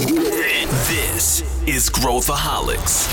[0.00, 3.06] This is Growthaholics.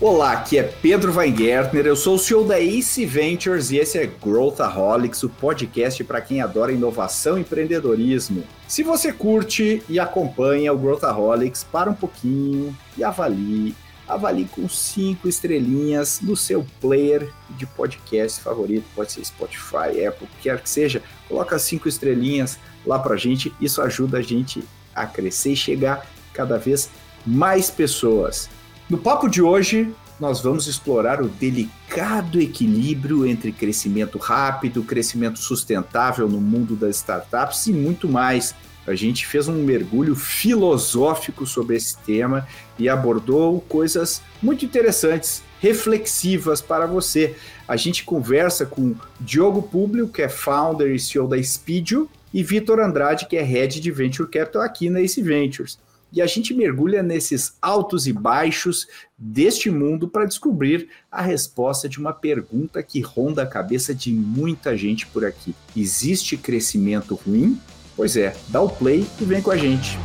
[0.00, 4.06] Olá, aqui é Pedro Weingärtner, eu sou o CEO da Ace Ventures e esse é
[4.06, 8.42] Growthaholics, o podcast para quem adora inovação e empreendedorismo.
[8.66, 13.74] Se você curte e acompanha o Growthaholics, para um pouquinho e avalie.
[14.12, 20.60] Avalie com cinco estrelinhas no seu player de podcast favorito, pode ser Spotify, Apple, quer
[20.60, 21.02] que seja.
[21.28, 24.62] Coloca cinco estrelinhas lá pra gente, isso ajuda a gente
[24.94, 26.90] a crescer e chegar cada vez
[27.24, 28.50] mais pessoas.
[28.88, 36.28] No papo de hoje, nós vamos explorar o delicado equilíbrio entre crescimento rápido, crescimento sustentável
[36.28, 38.54] no mundo das startups e muito mais.
[38.86, 42.46] A gente fez um mergulho filosófico sobre esse tema
[42.78, 47.36] e abordou coisas muito interessantes, reflexivas para você.
[47.68, 52.80] A gente conversa com Diogo Publio, que é founder e CEO da Speedio, e Vitor
[52.80, 55.78] Andrade, que é head de Venture Capital aqui na Ace Ventures
[56.12, 58.86] e a gente mergulha nesses altos e baixos
[59.16, 64.76] deste mundo para descobrir a resposta de uma pergunta que ronda a cabeça de muita
[64.76, 67.58] gente por aqui: existe crescimento ruim?
[67.94, 69.98] Pois é, dá o play e vem com a gente.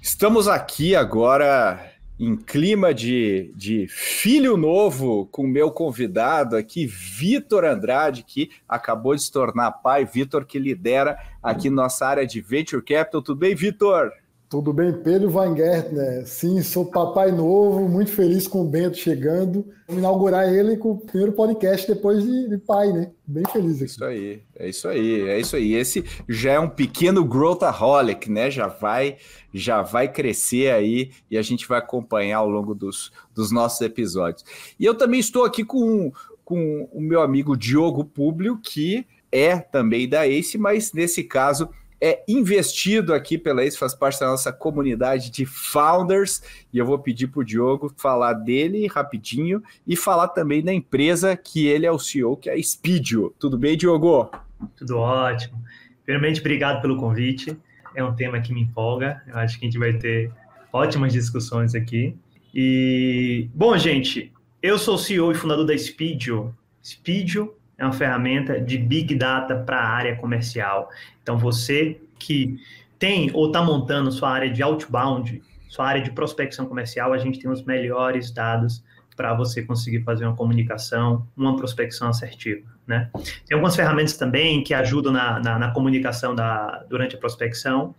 [0.00, 8.22] Estamos aqui agora em clima de, de filho novo com meu convidado aqui, Vitor Andrade,
[8.22, 10.04] que acabou de se tornar pai.
[10.04, 13.20] Vitor, que lidera aqui nossa área de Venture Capital.
[13.20, 14.12] Tudo bem, Vitor?
[14.48, 16.26] Tudo bem, Pedro Weingärtner.
[16.26, 19.66] Sim, sou papai novo, muito feliz com o Bento chegando.
[19.88, 23.10] Vamos inaugurar ele com o primeiro podcast depois de, de pai, né?
[23.26, 23.84] Bem feliz aqui.
[23.86, 25.74] Isso aí, é isso aí, é isso aí.
[25.74, 28.50] Esse já é um pequeno growthaholic, né?
[28.50, 29.16] Já vai,
[29.52, 34.44] já vai crescer aí e a gente vai acompanhar ao longo dos, dos nossos episódios.
[34.78, 36.12] E eu também estou aqui com,
[36.44, 41.68] com o meu amigo Diogo Públio, que é também da Ace, mas nesse caso
[42.04, 46.98] é investido aqui pela Ace, faz parte da nossa comunidade de founders, e eu vou
[46.98, 51.90] pedir para o Diogo falar dele rapidinho e falar também da empresa que ele é
[51.90, 53.34] o CEO, que é a Speedio.
[53.38, 54.30] Tudo bem, Diogo?
[54.76, 55.58] Tudo ótimo.
[56.04, 57.56] Primeiramente, obrigado pelo convite.
[57.94, 59.22] É um tema que me empolga.
[59.26, 60.30] Eu acho que a gente vai ter
[60.70, 62.14] ótimas discussões aqui.
[62.54, 64.30] E, bom, gente,
[64.62, 66.54] eu sou o CEO e fundador da Speedio.
[66.84, 70.88] Speedio é uma ferramenta de Big Data para a área comercial.
[71.22, 72.58] Então, você que
[72.98, 77.38] tem ou está montando sua área de outbound, sua área de prospecção comercial, a gente
[77.38, 78.84] tem os melhores dados
[79.16, 82.68] para você conseguir fazer uma comunicação, uma prospecção assertiva.
[82.86, 83.10] Né?
[83.46, 87.94] Tem algumas ferramentas também que ajudam na, na, na comunicação da, durante a prospecção.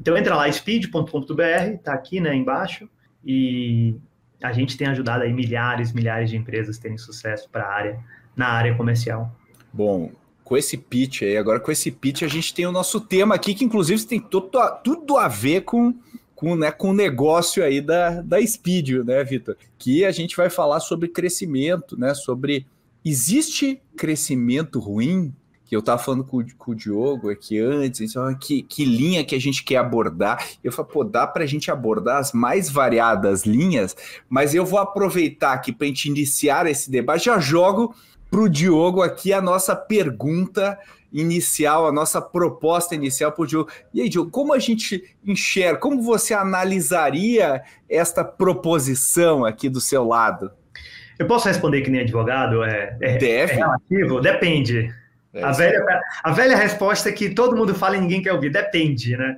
[0.00, 1.42] Então, entra lá, speed.com.br,
[1.74, 2.88] está aqui né, embaixo,
[3.24, 3.96] e
[4.42, 8.00] a gente tem ajudado aí milhares, milhares de empresas terem sucesso para a área
[8.36, 9.30] na área comercial.
[9.72, 10.12] Bom,
[10.44, 13.54] com esse pitch aí, agora com esse pitch a gente tem o nosso tema aqui,
[13.54, 15.94] que inclusive tem tudo a, tudo a ver com,
[16.34, 19.56] com, né, com o negócio aí da, da Speedio, né, Vitor?
[19.78, 22.14] Que a gente vai falar sobre crescimento, né?
[22.14, 22.66] Sobre
[23.02, 25.34] existe crescimento ruim?
[25.64, 29.34] Que eu estava falando com, com, o Diogo aqui antes, então, que, que linha que
[29.34, 30.46] a gente quer abordar.
[30.62, 33.96] Eu falei, pô, dá para a gente abordar as mais variadas linhas,
[34.28, 37.94] mas eu vou aproveitar aqui para a gente iniciar esse debate, já jogo
[38.34, 40.76] para o Diogo aqui a nossa pergunta
[41.12, 43.70] inicial, a nossa proposta inicial para o Diogo.
[43.92, 50.04] E aí, Diogo, como a gente enxerga, como você analisaria esta proposição aqui do seu
[50.04, 50.50] lado?
[51.16, 52.64] Eu posso responder que nem advogado?
[52.64, 53.52] É, é, Deve.
[53.52, 54.20] É relativo?
[54.20, 54.92] Depende.
[55.32, 59.16] É a, velha, a velha resposta que todo mundo fala e ninguém quer ouvir, depende,
[59.16, 59.36] né?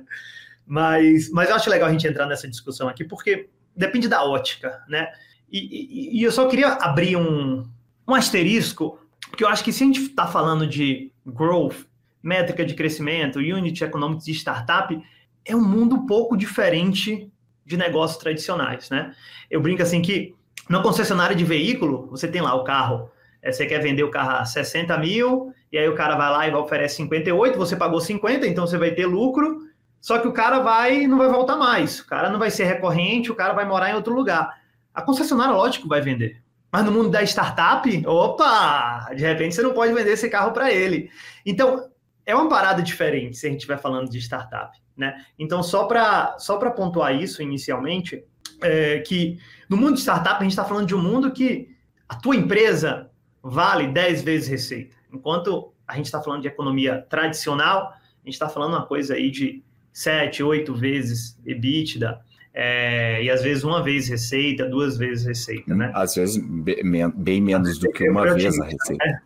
[0.65, 4.81] Mas, mas eu acho legal a gente entrar nessa discussão aqui, porque depende da ótica,
[4.89, 5.07] né?
[5.51, 7.63] E, e, e eu só queria abrir um,
[8.07, 11.85] um asterisco, porque eu acho que se a gente está falando de growth,
[12.23, 14.97] métrica de crescimento, unit economics de startup,
[15.45, 17.31] é um mundo um pouco diferente
[17.65, 19.13] de negócios tradicionais, né?
[19.49, 20.35] Eu brinco assim que
[20.69, 23.09] na concessionária de veículo, você tem lá o carro,
[23.41, 26.47] é, você quer vender o carro a 60 mil, e aí o cara vai lá
[26.47, 29.67] e oferece 58, você pagou 50, então você vai ter lucro,
[30.01, 33.31] só que o cara vai não vai voltar mais, o cara não vai ser recorrente,
[33.31, 34.61] o cara vai morar em outro lugar.
[34.93, 36.41] A concessionária, lógico, vai vender.
[36.71, 40.71] Mas no mundo da startup, opa, de repente você não pode vender esse carro para
[40.71, 41.09] ele.
[41.45, 41.89] Então,
[42.25, 45.25] é uma parada diferente se a gente estiver falando de startup, né?
[45.39, 48.23] Então, só para só pontuar isso inicialmente,
[48.61, 51.75] é que no mundo de startup a gente está falando de um mundo que
[52.09, 53.09] a tua empresa
[53.41, 54.95] vale 10 vezes receita.
[55.11, 59.31] Enquanto a gente está falando de economia tradicional, a gente está falando uma coisa aí
[59.31, 62.19] de 7, 8 vezes EBITDA.
[62.59, 65.91] É, e às vezes uma vez receita, duas vezes receita, né?
[65.93, 69.21] Às vezes bem, bem menos do que uma vez a receita.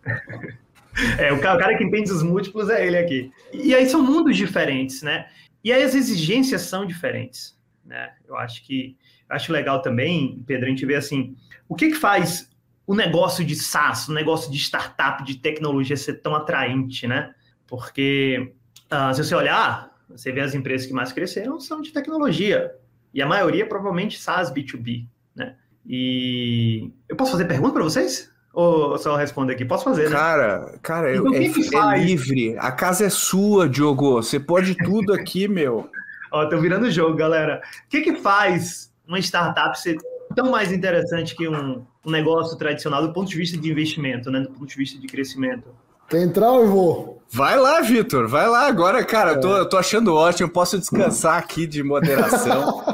[1.17, 3.31] É, o cara, que entende os múltiplos é ele aqui.
[3.53, 5.27] E aí são mundos diferentes, né?
[5.63, 8.11] E aí as exigências são diferentes, né?
[8.27, 8.97] Eu acho que
[9.29, 11.33] acho legal também, Pedro, a gente vê assim,
[11.69, 12.51] o que que faz
[12.85, 17.33] o negócio de SaaS, o negócio de startup, de tecnologia ser tão atraente, né?
[17.65, 18.51] Porque
[18.91, 22.75] uh, se você olhar, você vê as empresas que mais cresceram são de tecnologia.
[23.13, 25.05] E a maioria provavelmente SaaS B2B,
[25.35, 25.55] né?
[25.85, 28.31] E eu posso fazer pergunta para vocês?
[28.53, 29.63] Ou só responde aqui?
[29.63, 30.15] Posso fazer, né?
[30.15, 32.57] Cara, cara, então, é, é, livre.
[32.57, 34.21] A casa é sua, Diogo.
[34.21, 35.89] Você pode tudo aqui, meu.
[36.31, 37.61] Ó, tô virando o jogo, galera.
[37.85, 39.97] O que que faz uma startup ser
[40.35, 44.41] tão mais interessante que um, um negócio tradicional do ponto de vista de investimento, né?
[44.41, 45.69] Do ponto de vista de crescimento?
[46.09, 47.23] Quer entrar ou eu vou?
[47.29, 49.31] Vai lá, Vitor, vai lá agora, cara.
[49.31, 49.35] É.
[49.35, 52.83] Eu, tô, eu tô achando ótimo, posso descansar aqui de moderação.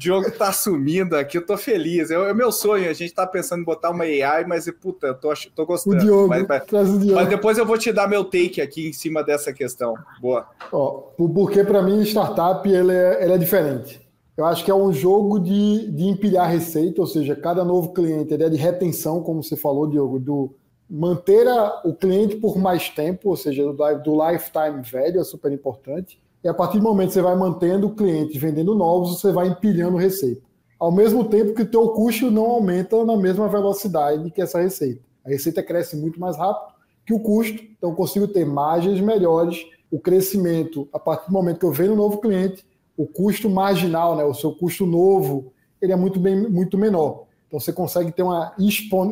[0.00, 2.10] o Diogo tá assumindo aqui, eu tô feliz.
[2.10, 5.14] É, é meu sonho, a gente tá pensando em botar uma AI, mas puta, eu
[5.14, 5.96] tô, tô gostando.
[5.96, 7.14] O Diogo, mas, mas, o Diogo.
[7.14, 9.94] mas depois eu vou te dar meu take aqui em cima dessa questão.
[10.20, 10.48] Boa.
[10.72, 14.00] Ó, porque para mim startup ele é, é diferente.
[14.36, 18.32] Eu acho que é um jogo de, de empilhar receita, ou seja, cada novo cliente
[18.32, 20.54] ele é de retenção, como você falou, Diogo, do
[20.88, 25.52] manter a, o cliente por mais tempo, ou seja, do, do lifetime velho é super
[25.52, 26.18] importante.
[26.42, 29.48] E a partir do momento que você vai mantendo o cliente vendendo novos, você vai
[29.48, 30.42] empilhando receita.
[30.78, 35.02] Ao mesmo tempo que o teu custo não aumenta na mesma velocidade que essa receita.
[35.24, 39.66] A receita cresce muito mais rápido que o custo, então eu consigo ter margens melhores.
[39.90, 42.64] O crescimento, a partir do momento que eu vendo um novo cliente,
[42.96, 45.52] o custo marginal, né, o seu custo novo,
[45.82, 47.24] ele é muito, bem, muito menor.
[47.48, 48.54] Então você consegue ter uma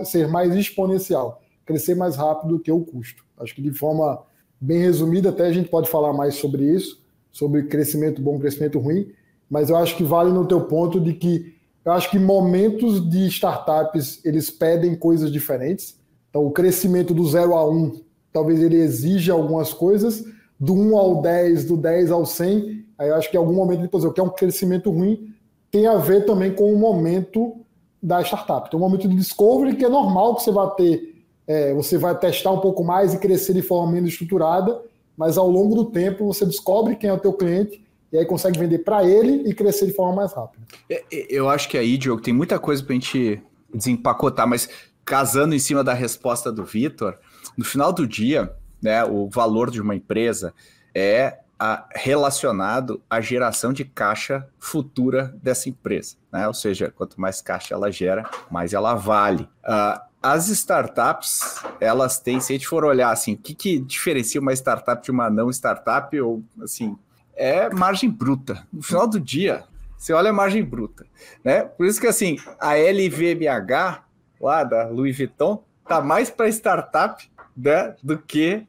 [0.04, 3.22] ser mais exponencial crescer mais rápido do que o custo.
[3.38, 4.22] Acho que de forma
[4.58, 6.98] bem resumida, até a gente pode falar mais sobre isso,
[7.38, 9.08] sobre crescimento bom, crescimento ruim,
[9.48, 11.54] mas eu acho que vale no teu ponto de que
[11.84, 15.96] eu acho que momentos de startups eles pedem coisas diferentes.
[16.28, 18.00] Então, o crescimento do 0 a 1, um,
[18.32, 20.24] talvez ele exija algumas coisas,
[20.58, 23.54] do 1 um ao 10, do 10 ao 100, aí eu acho que em algum
[23.54, 25.32] momento, depois, o que é um crescimento ruim,
[25.70, 27.54] tem a ver também com o momento
[28.02, 28.68] da startup.
[28.68, 31.18] Tem um momento de discovery que é normal que você vai ter
[31.48, 34.78] é, você vai testar um pouco mais e crescer de forma menos estruturada,
[35.18, 38.56] mas ao longo do tempo você descobre quem é o teu cliente e aí consegue
[38.56, 40.64] vender para ele e crescer de forma mais rápida.
[40.88, 43.42] É, é, eu acho que aí, Diogo, tem muita coisa para a gente
[43.74, 44.70] desempacotar, mas
[45.04, 47.18] casando em cima da resposta do Vitor,
[47.56, 50.54] no final do dia, né, o valor de uma empresa
[50.94, 56.16] é a, relacionado à geração de caixa futura dessa empresa.
[56.32, 56.46] Né?
[56.46, 59.42] Ou seja, quanto mais caixa ela gera, mais ela vale.
[59.64, 64.40] Uh, as startups, elas têm, se a gente for olhar assim, o que, que diferencia
[64.40, 66.96] uma startup de uma não startup, ou assim,
[67.34, 68.66] é margem bruta.
[68.72, 69.64] No final do dia,
[69.96, 71.06] você olha a margem bruta,
[71.44, 71.62] né?
[71.62, 74.02] Por isso que assim, a LVMH,
[74.40, 77.28] lá da Louis Vuitton, tá mais para startup
[77.58, 78.62] né, do que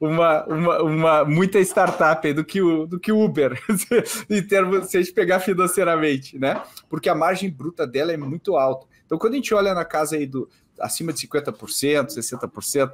[0.00, 3.60] uma, uma, uma muita startup do que o do que Uber
[4.30, 6.62] em termos se a gente pegar financeiramente, né?
[6.88, 8.86] Porque a margem bruta dela é muito alta.
[9.04, 10.48] Então quando a gente olha na casa aí do
[10.80, 12.92] acima de 50%, 60%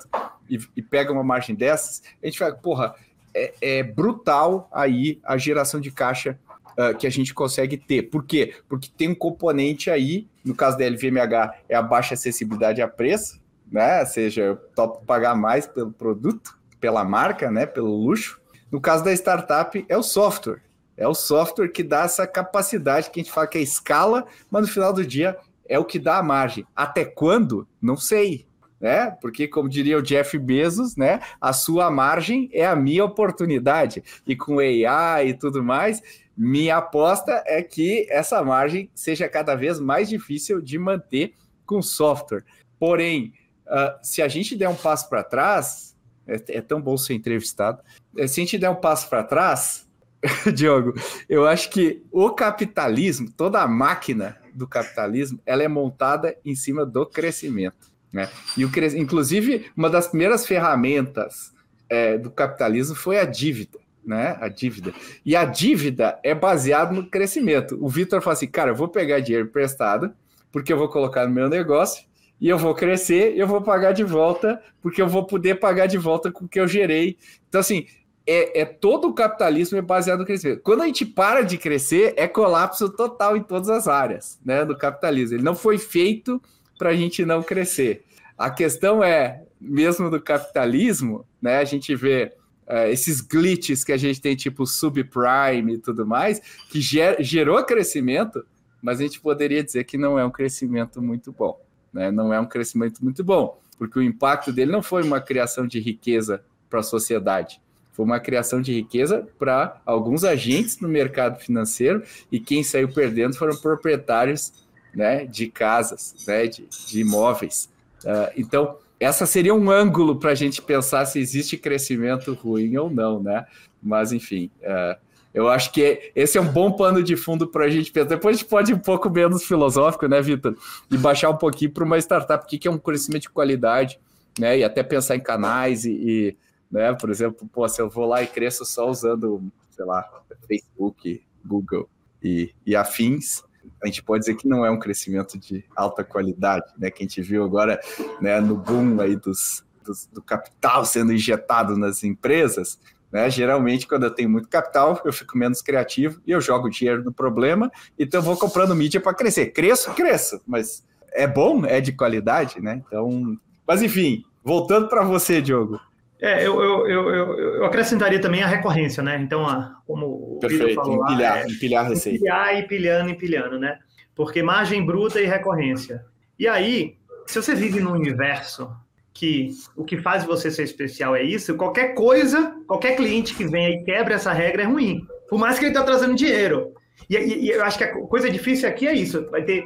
[0.50, 2.96] e, e pega uma margem dessas, a gente fala, porra,
[3.32, 6.36] é, é brutal aí a geração de caixa
[6.76, 8.02] uh, que a gente consegue ter.
[8.02, 8.54] Por quê?
[8.68, 13.40] Porque tem um componente aí, no caso da LVMH, é a baixa acessibilidade a preço,
[13.70, 14.04] né?
[14.04, 17.66] Seja, eu topo pagar mais pelo produto, pela marca, né?
[17.66, 18.40] Pelo luxo.
[18.70, 20.62] No caso da startup, é o software.
[20.96, 24.62] É o software que dá essa capacidade que a gente fala que é escala, mas
[24.62, 25.36] no final do dia
[25.68, 26.66] é o que dá a margem.
[26.74, 27.68] Até quando?
[27.80, 28.46] Não sei.
[28.80, 29.10] Né?
[29.22, 31.20] Porque, como diria o Jeff Bezos, né?
[31.40, 34.02] A sua margem é a minha oportunidade.
[34.26, 36.02] E com AI e tudo mais,
[36.36, 41.32] minha aposta é que essa margem seja cada vez mais difícil de manter
[41.64, 42.44] com software.
[42.78, 43.32] Porém,
[43.66, 45.96] uh, se a gente der um passo para trás,
[46.26, 47.82] é, é, tão bom ser entrevistado.
[48.16, 49.86] É, se a gente der um passo para trás,
[50.54, 50.94] Diogo,
[51.28, 56.84] eu acho que o capitalismo, toda a máquina do capitalismo, ela é montada em cima
[56.84, 57.92] do crescimento.
[58.12, 58.28] Né?
[58.56, 58.94] E o cres...
[58.94, 61.52] Inclusive, uma das primeiras ferramentas
[61.88, 63.78] é, do capitalismo foi a dívida.
[64.04, 64.36] Né?
[64.40, 64.94] A dívida.
[65.24, 67.76] E a dívida é baseada no crescimento.
[67.80, 70.14] O Vitor fala assim: cara, eu vou pegar dinheiro emprestado,
[70.52, 72.04] porque eu vou colocar no meu negócio,
[72.40, 75.96] e eu vou crescer, eu vou pagar de volta, porque eu vou poder pagar de
[75.96, 77.16] volta com o que eu gerei.
[77.48, 77.86] Então, assim,
[78.26, 80.60] é, é, todo o capitalismo é baseado no crescimento.
[80.62, 84.76] Quando a gente para de crescer, é colapso total em todas as áreas né, do
[84.76, 85.36] capitalismo.
[85.36, 86.42] Ele não foi feito
[86.76, 88.04] para a gente não crescer.
[88.36, 92.34] A questão é, mesmo do capitalismo, né, a gente vê
[92.66, 97.64] uh, esses glitches que a gente tem, tipo subprime e tudo mais, que ger gerou
[97.64, 98.44] crescimento,
[98.82, 101.65] mas a gente poderia dizer que não é um crescimento muito bom.
[101.96, 102.10] Né?
[102.10, 105.80] Não é um crescimento muito bom, porque o impacto dele não foi uma criação de
[105.80, 107.58] riqueza para a sociedade,
[107.92, 113.34] foi uma criação de riqueza para alguns agentes no mercado financeiro e quem saiu perdendo
[113.34, 114.52] foram proprietários
[114.94, 117.70] né, de casas, né, de, de imóveis.
[118.04, 122.90] Uh, então, essa seria um ângulo para a gente pensar se existe crescimento ruim ou
[122.90, 123.46] não, né?
[123.82, 124.98] Mas, enfim, uh,
[125.36, 128.08] eu acho que esse é um bom pano de fundo para a gente pensar.
[128.08, 130.56] Depois a gente pode ir um pouco menos filosófico, né, Vitor?
[130.90, 134.00] E baixar um pouquinho para uma startup, o que é um crescimento de qualidade,
[134.38, 134.58] né?
[134.58, 136.36] E até pensar em canais e, e
[136.70, 136.94] né?
[136.94, 140.08] Por exemplo, pô, se eu vou lá e cresço só usando, sei lá,
[140.48, 141.86] Facebook, Google
[142.22, 143.42] e, e afins,
[143.82, 146.90] a gente pode dizer que não é um crescimento de alta qualidade, né?
[146.90, 147.78] Que a gente viu agora,
[148.22, 149.62] né, no boom aí dos,
[150.10, 152.78] do capital sendo injetado nas empresas,
[153.12, 153.30] né?
[153.30, 157.12] Geralmente, quando eu tenho muito capital, eu fico menos criativo e eu jogo dinheiro no
[157.12, 159.46] problema, então eu vou comprando mídia para crescer.
[159.52, 162.82] Cresço, cresço, mas é bom, é de qualidade, né?
[162.86, 163.36] Então,
[163.66, 165.80] mas enfim, voltando para você, Diogo.
[166.20, 169.18] É, eu, eu, eu, eu, acrescentaria também a recorrência, né?
[169.20, 172.16] Então, a, como Perfeito, o falou empilhar, lá, é, empilhar a receita.
[172.16, 173.78] Empilhar, empilhando, empilhando, né?
[174.14, 176.04] Porque margem bruta e recorrência.
[176.38, 176.96] E aí,
[177.26, 178.70] se você vive num universo
[179.16, 183.70] que o que faz você ser especial é isso, qualquer coisa, qualquer cliente que venha
[183.70, 185.06] e quebre essa regra é ruim.
[185.26, 186.74] Por mais que ele está trazendo dinheiro.
[187.08, 189.26] E, e, e, eu acho que a coisa difícil aqui é isso.
[189.30, 189.64] Vai ter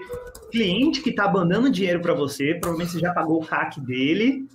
[0.53, 4.47] cliente que está abandonando dinheiro para você, provavelmente você já pagou o CAC dele,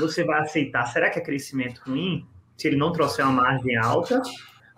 [0.00, 2.26] você vai aceitar, será que é crescimento ruim?
[2.56, 4.20] Se ele não trouxer uma margem alta,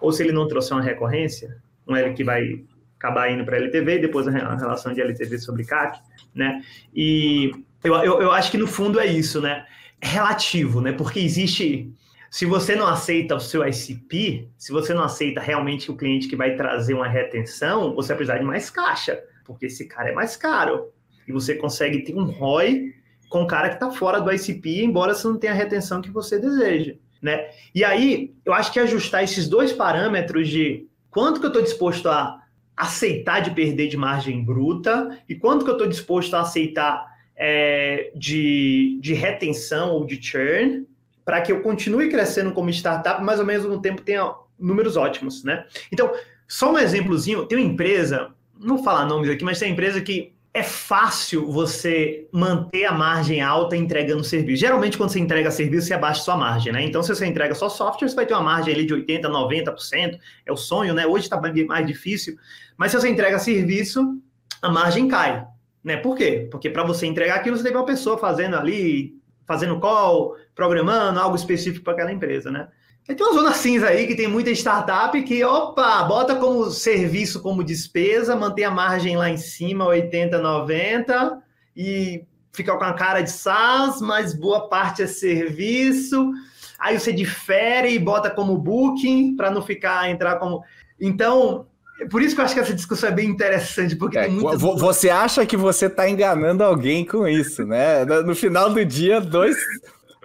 [0.00, 1.56] ou se ele não trouxer uma recorrência,
[1.88, 2.62] um L que vai
[2.98, 5.98] acabar indo para LTV, e depois a relação de LTV sobre CAC,
[6.34, 6.62] né?
[6.94, 9.66] E eu, eu, eu acho que no fundo é isso, né?
[10.00, 10.92] É relativo, né?
[10.92, 11.92] Porque existe.
[12.30, 16.36] Se você não aceita o seu ICP, se você não aceita realmente o cliente que
[16.36, 20.36] vai trazer uma retenção, você vai precisar de mais caixa, porque esse cara é mais
[20.36, 20.90] caro.
[21.26, 22.92] E você consegue ter um ROI
[23.28, 26.10] com o cara que está fora do ICP, embora você não tenha a retenção que
[26.10, 26.94] você deseja.
[27.22, 27.48] Né?
[27.74, 32.08] E aí, eu acho que ajustar esses dois parâmetros de quanto que eu estou disposto
[32.08, 32.42] a
[32.76, 38.10] aceitar de perder de margem bruta e quanto que eu estou disposto a aceitar é,
[38.14, 40.86] de, de retenção ou de churn,
[41.24, 45.66] para que eu continue crescendo como startup, mas ao mesmo tempo tenha números ótimos, né?
[45.92, 46.12] Então,
[46.48, 50.00] só um exemplozinho, tem uma empresa, não vou falar nomes aqui, mas tem uma empresa
[50.00, 54.60] que é fácil você manter a margem alta entregando serviço.
[54.60, 56.82] Geralmente, quando você entrega serviço, você abaixa sua margem, né?
[56.82, 60.18] Então, se você entrega só software, você vai ter uma margem ali de 80%, 90%.
[60.46, 61.06] É o sonho, né?
[61.06, 62.38] Hoje está mais difícil.
[62.74, 64.18] Mas se você entrega serviço,
[64.62, 65.46] a margem cai.
[65.86, 65.96] Né?
[65.96, 66.48] Por quê?
[66.50, 69.14] Porque para você entregar aquilo, você tem uma pessoa fazendo ali,
[69.46, 72.66] fazendo call, programando algo específico para aquela empresa, né?
[73.08, 77.40] E tem uma zona cinza aí que tem muita startup que, opa, bota como serviço,
[77.40, 81.40] como despesa, mantém a margem lá em cima, 80, 90,
[81.76, 86.32] e fica com a cara de SaaS, mas boa parte é serviço.
[86.80, 90.64] Aí você difere e bota como booking para não ficar entrar como.
[91.00, 91.68] Então,
[92.10, 94.60] por isso que eu acho que essa discussão é bem interessante, porque é, tem muitas...
[94.60, 98.04] Você acha que você está enganando alguém com isso, né?
[98.04, 99.56] No final do dia, dois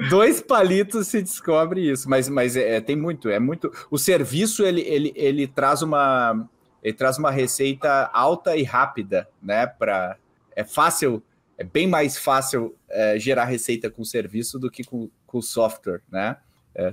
[0.10, 3.72] dois palitos se descobre isso, mas, mas é, tem muito, é muito.
[3.90, 6.48] O serviço ele, ele, ele traz uma
[6.82, 9.68] ele traz uma receita alta e rápida, né?
[9.68, 10.18] Para
[10.56, 11.22] é fácil,
[11.58, 16.38] é bem mais fácil é, gerar receita com serviço do que com, com software, né?
[16.74, 16.92] É,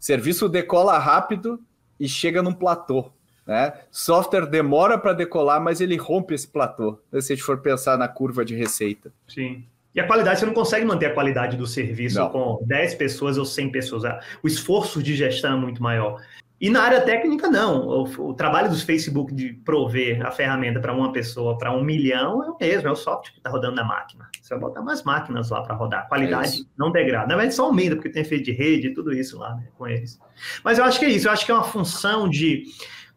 [0.00, 1.60] serviço decola rápido
[2.00, 3.10] e chega num platô.
[3.46, 3.72] Né?
[3.90, 6.98] Software demora para decolar, mas ele rompe esse platô.
[7.20, 9.12] Se a gente for pensar na curva de receita.
[9.28, 9.64] Sim.
[9.94, 12.28] E a qualidade, você não consegue manter a qualidade do serviço não.
[12.28, 14.02] com 10 pessoas ou 100 pessoas.
[14.42, 16.20] O esforço de gestão é muito maior.
[16.60, 17.86] E na área técnica, não.
[17.86, 22.42] O, o trabalho dos Facebook de prover a ferramenta para uma pessoa, para um milhão,
[22.42, 24.28] é o mesmo, é o software que está rodando na máquina.
[24.40, 26.00] Você vai botar mais máquinas lá para rodar.
[26.00, 27.28] A qualidade é não degrada.
[27.28, 29.86] Na verdade, só aumenta, porque tem efeito de rede e tudo isso lá né, com
[29.86, 30.18] eles.
[30.64, 31.28] Mas eu acho que é isso.
[31.28, 32.64] Eu acho que é uma função de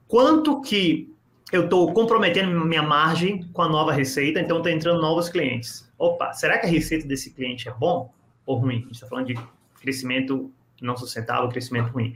[0.10, 1.10] quanto que
[1.54, 6.32] eu estou comprometendo minha margem com a nova receita, então está entrando novos clientes opa,
[6.34, 8.12] será que a receita desse cliente é bom
[8.46, 8.78] ou ruim?
[8.78, 9.38] A gente está falando de
[9.82, 10.50] crescimento
[10.82, 12.16] não sustentável, crescimento ruim.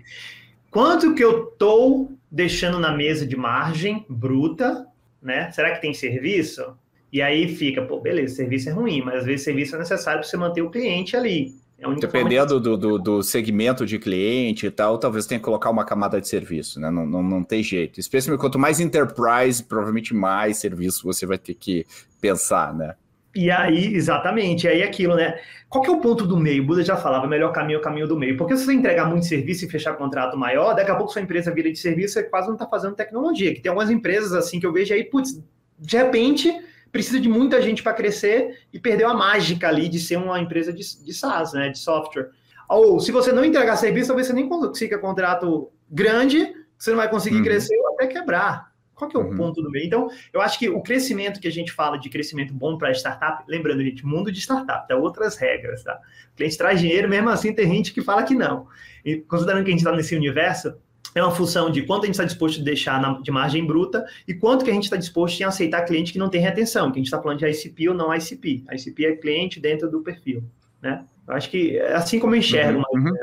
[0.72, 4.88] Quanto que eu estou deixando na mesa de margem bruta,
[5.22, 5.52] né?
[5.52, 6.76] Será que tem serviço?
[7.12, 10.28] E aí fica, pô, beleza, serviço é ruim, mas às vezes serviço é necessário para
[10.28, 11.54] você manter o cliente ali.
[11.84, 15.86] É Dependendo do, do, do, segmento de cliente e tal, talvez tenha que colocar uma
[15.86, 16.90] camada de serviço, né?
[16.90, 18.00] Não, não, não tem jeito.
[18.00, 21.86] Especialmente quanto mais enterprise, provavelmente mais serviço você vai ter que
[22.22, 22.96] pensar, né?
[23.36, 25.40] E aí, exatamente, e aí aquilo, né?
[25.68, 26.62] Qual que é o ponto do meio?
[26.62, 28.38] O Buda já falava, melhor caminho é o caminho do meio.
[28.38, 31.52] Porque se você entregar muito serviço e fechar contrato maior, daqui a pouco sua empresa
[31.52, 33.52] vira de serviço e quase não está fazendo tecnologia.
[33.56, 35.42] Que tem algumas empresas assim que eu vejo aí, putz,
[35.80, 36.54] de repente
[36.94, 40.72] precisa de muita gente para crescer e perdeu a mágica ali de ser uma empresa
[40.72, 41.70] de, de SaaS, né?
[41.70, 42.30] De software.
[42.70, 47.10] Ou se você não entregar serviço, talvez você nem consiga contrato grande, você não vai
[47.10, 47.44] conseguir uhum.
[47.44, 48.72] crescer ou até quebrar.
[48.94, 49.36] Qual que é o uhum.
[49.36, 49.88] ponto do meio?
[49.88, 53.44] Então, eu acho que o crescimento que a gente fala de crescimento bom para startup,
[53.48, 54.96] lembrando, gente, mundo de startup, tá?
[54.96, 56.00] Outras regras, tá?
[56.32, 58.68] O cliente traz dinheiro, mesmo assim tem gente que fala que não.
[59.04, 60.76] E considerando que a gente está nesse universo,
[61.16, 64.06] é uma função de quanto a gente está disposto a deixar na, de margem bruta
[64.28, 66.98] e quanto que a gente está disposto em aceitar cliente que não tem retenção, que
[66.98, 68.64] a gente está falando de ICP ou não ICP.
[68.72, 70.44] ICP é cliente dentro do perfil,
[70.82, 71.06] né?
[71.26, 72.84] Eu acho que é assim como eu enxergo.
[72.94, 73.16] Uhum, uhum.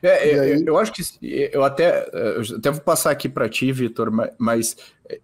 [0.00, 1.02] É, é, eu acho que
[1.52, 4.76] eu até, eu até vou passar aqui para ti, Vitor, mas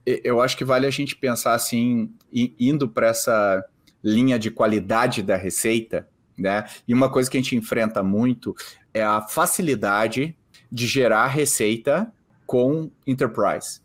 [0.04, 3.64] eu acho que vale a gente pensar assim, indo para essa
[4.02, 6.64] linha de qualidade da receita, né?
[6.88, 8.54] E uma coisa que a gente enfrenta muito
[8.92, 10.36] é a facilidade
[10.70, 12.12] de gerar receita
[12.46, 13.80] com enterprise.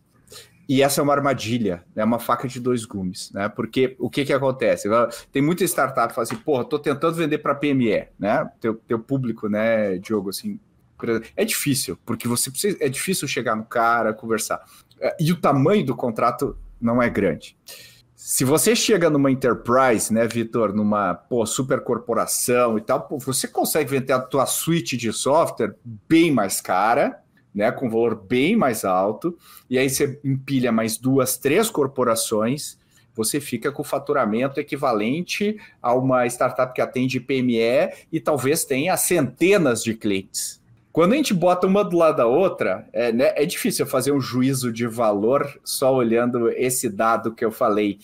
[0.70, 2.04] E essa é uma armadilha, é né?
[2.04, 3.50] uma faca de dois gumes, né?
[3.50, 4.88] Porque o que que acontece?
[5.32, 8.48] Tem muita startup que fala assim, porra, tô tentando vender para PME, né?
[8.62, 10.60] Teu, teu público, né, Diogo, assim,
[11.36, 14.64] é difícil, porque você precisa, é difícil chegar no cara, conversar.
[15.00, 17.58] É, e o tamanho do contrato não é grande.
[18.16, 23.48] Se você chega numa enterprise, né, Vitor, numa pô, super corporação e tal, pô, você
[23.48, 25.74] consegue vender a tua suite de software
[26.08, 29.38] bem mais cara, né, com valor bem mais alto,
[29.70, 32.78] e aí você empilha mais duas, três corporações,
[33.16, 39.84] você fica com faturamento equivalente a uma startup que atende PME e talvez tenha centenas
[39.84, 40.59] de clientes.
[40.92, 44.20] Quando a gente bota uma do lado da outra, é, né, é difícil fazer um
[44.20, 48.00] juízo de valor só olhando esse dado que eu falei.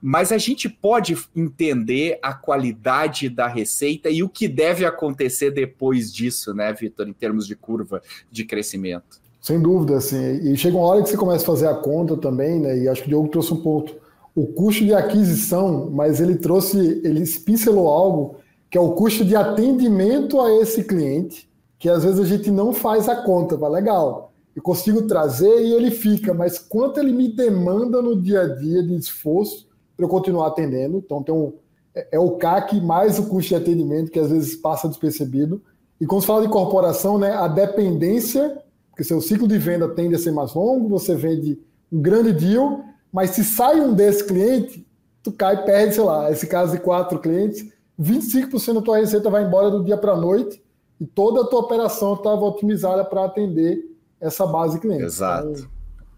[0.00, 6.12] Mas a gente pode entender a qualidade da receita e o que deve acontecer depois
[6.12, 8.00] disso, né, Vitor, em termos de curva
[8.32, 9.20] de crescimento.
[9.40, 10.50] Sem dúvida, assim.
[10.50, 12.78] E chega uma hora que você começa a fazer a conta também, né?
[12.78, 13.96] E acho que o Diogo trouxe um ponto.
[14.34, 18.36] O custo de aquisição, mas ele trouxe, ele pincelou algo
[18.70, 21.49] que é o custo de atendimento a esse cliente
[21.80, 24.34] que às vezes a gente não faz a conta, vai legal.
[24.54, 28.82] Eu consigo trazer e ele fica, mas quanto ele me demanda no dia a dia
[28.82, 29.66] de esforço
[29.96, 30.98] para eu continuar atendendo?
[30.98, 31.54] Então tem um,
[31.94, 35.62] é, é o CAC mais o custo de atendimento que às vezes passa despercebido.
[35.98, 38.58] E quando se fala de corporação, né, a dependência,
[38.90, 41.58] porque seu ciclo de venda tende a ser mais longo, você vende
[41.90, 44.86] um grande deal, mas se sai um desse cliente,
[45.22, 47.66] tu cai e perde, sei lá, esse caso de quatro clientes,
[47.98, 50.62] 25% da tua receita vai embora do dia para a noite
[51.00, 55.04] e toda a tua operação estava otimizada para atender essa base cliente.
[55.04, 55.48] Exato.
[55.48, 55.66] Então,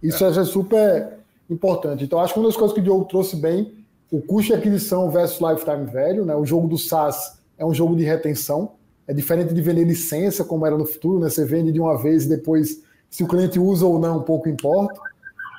[0.02, 0.28] isso é.
[0.28, 1.18] é super
[1.48, 2.02] importante.
[2.04, 3.72] Então, acho que uma das coisas que o Diogo trouxe bem,
[4.10, 6.34] o custo de aquisição versus lifetime value, né?
[6.34, 8.72] O jogo do SaaS é um jogo de retenção,
[9.06, 11.30] é diferente de vender licença, como era no futuro, né?
[11.30, 15.00] Você vende de uma vez e depois, se o cliente usa ou não, pouco importa.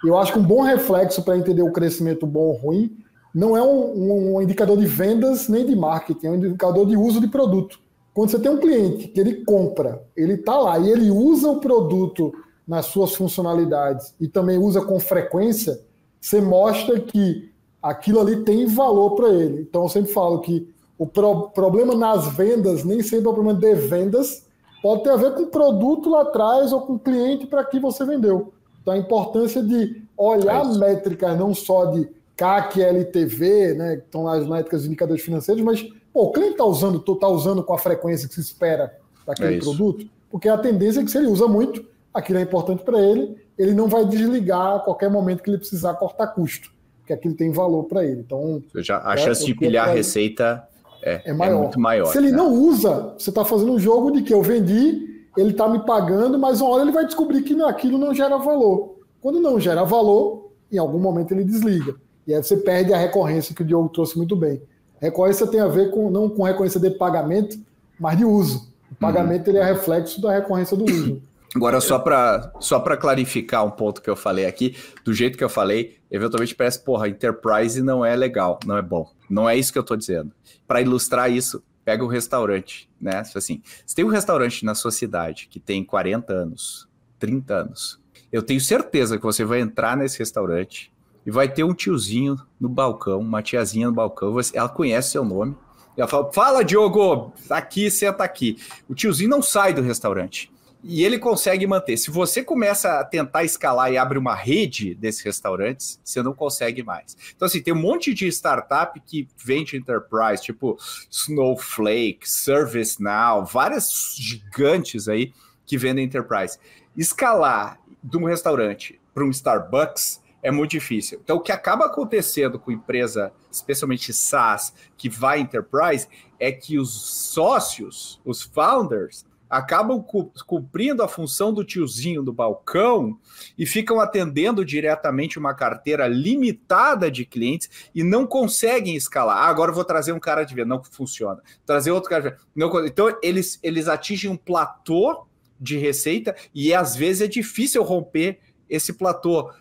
[0.04, 2.98] Eu acho que um bom reflexo para entender o crescimento bom ou ruim
[3.34, 6.96] não é um, um, um indicador de vendas nem de marketing, é um indicador de
[6.96, 7.80] uso de produto.
[8.14, 11.60] Quando você tem um cliente que ele compra, ele está lá e ele usa o
[11.60, 12.32] produto
[12.68, 15.82] nas suas funcionalidades e também usa com frequência,
[16.22, 19.62] você mostra que aquilo ali tem valor para ele.
[19.62, 23.60] Então eu sempre falo que o pro problema nas vendas nem sempre é o problema
[23.60, 24.46] de vendas,
[24.82, 27.80] pode ter a ver com o produto lá atrás ou com o cliente para que
[27.80, 28.54] você vendeu.
[28.82, 34.24] Então a importância de olhar é métricas não só de CAC, LTV, né, que estão
[34.24, 37.74] lá as métricas de indicadores financeiros, mas Pô, o cliente está usando, tá usando com
[37.74, 38.94] a frequência que se espera
[39.26, 42.84] daquele é produto, porque a tendência é que se ele usa muito, aquilo é importante
[42.84, 47.14] para ele, ele não vai desligar a qualquer momento que ele precisar cortar custo, porque
[47.14, 48.22] aquilo tem valor para ele.
[48.22, 50.68] Então, já, a é, chance de empilhar a receita
[51.02, 51.58] é, é, maior.
[51.58, 52.06] é, muito maior.
[52.06, 52.38] Se ele né?
[52.38, 56.38] não usa, você está fazendo um jogo de que eu vendi, ele está me pagando,
[56.38, 58.98] mas uma hora ele vai descobrir que aquilo não gera valor.
[59.20, 61.96] Quando não gera valor, em algum momento ele desliga.
[62.26, 64.62] E aí você perde a recorrência que o Diogo trouxe muito bem.
[65.04, 67.60] Recorrência tem a ver com não com recorrência de pagamento,
[68.00, 68.74] mas de uso.
[68.90, 71.22] O pagamento ele é reflexo da recorrência do uso.
[71.54, 75.50] Agora, só para só clarificar um ponto que eu falei aqui, do jeito que eu
[75.50, 79.12] falei, eventualmente parece, porra, enterprise não é legal, não é bom.
[79.30, 80.32] Não é isso que eu estou dizendo.
[80.66, 83.24] Para ilustrar isso, pega um restaurante, né?
[83.36, 86.88] Assim, se tem um restaurante na sua cidade que tem 40 anos,
[87.20, 88.00] 30 anos,
[88.32, 90.93] eu tenho certeza que você vai entrar nesse restaurante
[91.26, 95.56] e vai ter um tiozinho no balcão, uma tiazinha no balcão, ela conhece seu nome.
[95.96, 98.58] Ela fala: Fala, Diogo, aqui, senta aqui.
[98.90, 100.52] O tiozinho não sai do restaurante.
[100.84, 101.96] e ele consegue manter.
[101.96, 106.84] Se você começa a tentar escalar e abre uma rede desses restaurantes, você não consegue
[106.84, 107.16] mais.
[107.34, 110.78] Então, assim, tem um monte de startup que vende enterprise, tipo
[111.10, 115.32] Snowflake, ServiceNow, várias gigantes aí
[115.66, 116.58] que vendem enterprise.
[116.98, 121.20] Escalar de um restaurante para um Starbucks é muito difícil.
[121.24, 126.92] Então, o que acaba acontecendo com empresa, especialmente SaaS, que vai enterprise, é que os
[127.32, 130.04] sócios, os founders, acabam
[130.48, 133.20] cumprindo a função do tiozinho do balcão
[133.56, 139.38] e ficam atendendo diretamente uma carteira limitada de clientes e não conseguem escalar.
[139.38, 141.40] Ah, agora vou trazer um cara de venda, não funciona.
[141.66, 145.28] Trazer outro cara de venda, não Então eles, eles atingem um platô
[145.60, 149.52] de receita e às vezes é difícil romper esse platô,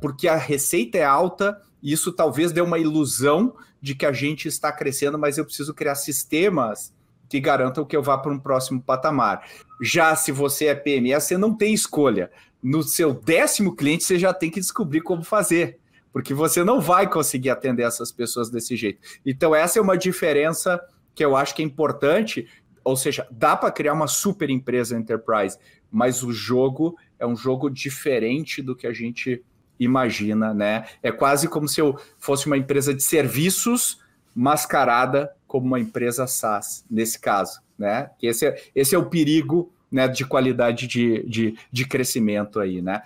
[0.00, 4.70] porque a receita é alta isso talvez dê uma ilusão de que a gente está
[4.70, 6.94] crescendo, mas eu preciso criar sistemas
[7.28, 9.48] que garantam que eu vá para um próximo patamar.
[9.80, 12.30] Já se você é PME, você não tem escolha.
[12.62, 15.80] No seu décimo cliente, você já tem que descobrir como fazer,
[16.12, 19.00] porque você não vai conseguir atender essas pessoas desse jeito.
[19.26, 20.80] Então, essa é uma diferença
[21.14, 22.46] que eu acho que é importante.
[22.84, 25.58] Ou seja, dá para criar uma super empresa enterprise,
[25.90, 29.42] mas o jogo é um jogo diferente do que a gente
[29.78, 30.86] imagina, né?
[31.02, 33.98] É quase como se eu fosse uma empresa de serviços
[34.34, 38.10] mascarada como uma empresa SaaS, nesse caso, né?
[38.22, 43.02] Esse é, esse é o perigo né, de qualidade de, de, de crescimento aí, né?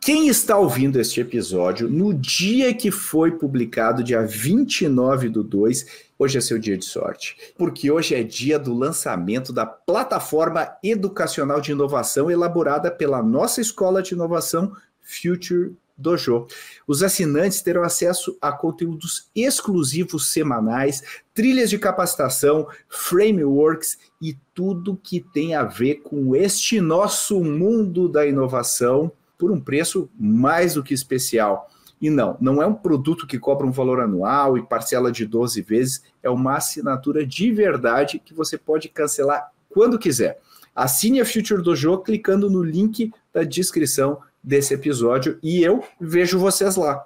[0.00, 5.84] Quem está ouvindo este episódio no dia que foi publicado, dia 29 do 2,
[6.16, 11.60] hoje é seu dia de sorte, porque hoje é dia do lançamento da plataforma educacional
[11.60, 16.46] de inovação elaborada pela nossa escola de inovação Future Dojo.
[16.86, 25.20] Os assinantes terão acesso a conteúdos exclusivos semanais, trilhas de capacitação, frameworks e tudo que
[25.20, 30.92] tem a ver com este nosso mundo da inovação por um preço mais do que
[30.92, 31.70] especial.
[32.00, 35.62] E não, não é um produto que cobra um valor anual e parcela de 12
[35.62, 40.38] vezes, é uma assinatura de verdade que você pode cancelar quando quiser.
[40.74, 46.76] Assine a Future Dojo clicando no link da descrição desse episódio e eu vejo vocês
[46.76, 47.04] lá.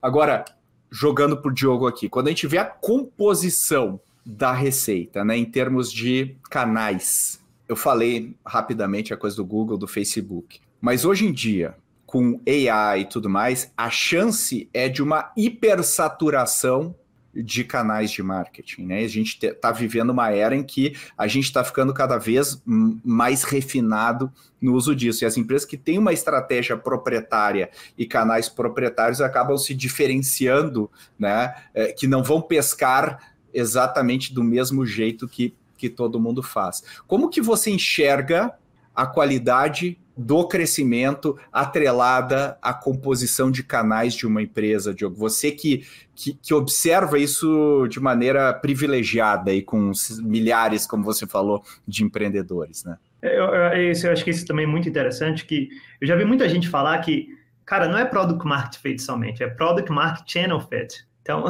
[0.00, 0.44] Agora,
[0.88, 5.92] jogando por Diogo aqui, quando a gente vê a composição da receita, né, em termos
[5.92, 11.74] de canais, eu falei rapidamente a coisa do Google, do Facebook, mas hoje em dia,
[12.06, 16.94] com AI e tudo mais, a chance é de uma hipersaturação
[17.34, 18.86] de canais de marketing.
[18.86, 19.04] Né?
[19.04, 23.42] A gente está vivendo uma era em que a gente está ficando cada vez mais
[23.42, 25.24] refinado no uso disso.
[25.24, 31.54] E as empresas que têm uma estratégia proprietária e canais proprietários acabam se diferenciando, né?
[31.74, 36.82] É, que não vão pescar exatamente do mesmo jeito que, que todo mundo faz.
[37.06, 38.54] Como que você enxerga
[38.94, 45.16] a qualidade do crescimento atrelada à composição de canais de uma empresa, Diogo?
[45.16, 51.64] Você que, que, que, observa isso de maneira privilegiada e com milhares, como você falou,
[51.86, 52.96] de empreendedores, né?
[53.22, 55.68] Eu, eu, eu acho que isso também é muito interessante, que
[56.00, 57.28] eu já vi muita gente falar que,
[57.64, 61.06] cara, não é Product Market Fit somente, é Product Market Channel Fit.
[61.22, 61.44] Então,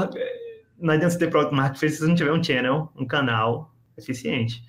[0.78, 3.71] não adianta você ter Product Market Fit se você não tiver um channel, um canal
[3.96, 4.62] eficiente.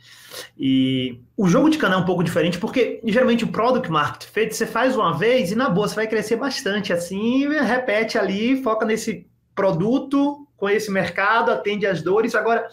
[0.58, 4.56] E o jogo de canal é um pouco diferente, porque geralmente o product market fit
[4.56, 8.86] você faz uma vez e na boa você vai crescer bastante assim, repete ali, foca
[8.86, 12.36] nesse produto, com esse mercado, atende as dores.
[12.36, 12.68] Agora,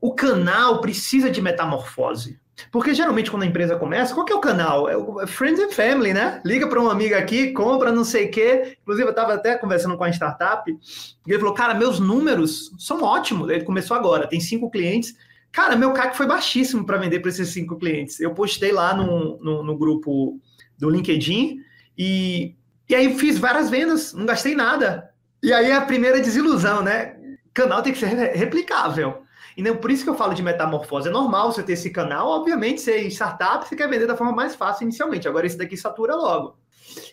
[0.00, 2.40] o canal precisa de metamorfose.
[2.70, 4.88] Porque geralmente quando a empresa começa, qual que é o canal?
[4.88, 6.40] É o Friends and Family, né?
[6.44, 8.76] Liga para um amigo aqui, compra não sei o quê.
[8.82, 13.02] Inclusive, eu estava até conversando com a startup e ele falou: Cara, meus números são
[13.02, 13.48] ótimos.
[13.48, 15.16] Ele começou agora, tem cinco clientes
[15.52, 18.18] Cara, meu CAC foi baixíssimo para vender para esses cinco clientes.
[18.18, 20.40] Eu postei lá no, no, no, grupo
[20.78, 21.60] do LinkedIn
[21.96, 22.56] e,
[22.88, 25.10] e aí fiz várias vendas, não gastei nada.
[25.42, 27.16] E aí a primeira desilusão, né?
[27.52, 29.22] Canal tem que ser replicável.
[29.54, 31.08] E não, por isso que eu falo de metamorfose.
[31.08, 34.54] É normal você ter esse canal, obviamente, ser startup, você quer vender da forma mais
[34.54, 35.28] fácil inicialmente.
[35.28, 36.56] Agora esse daqui satura logo.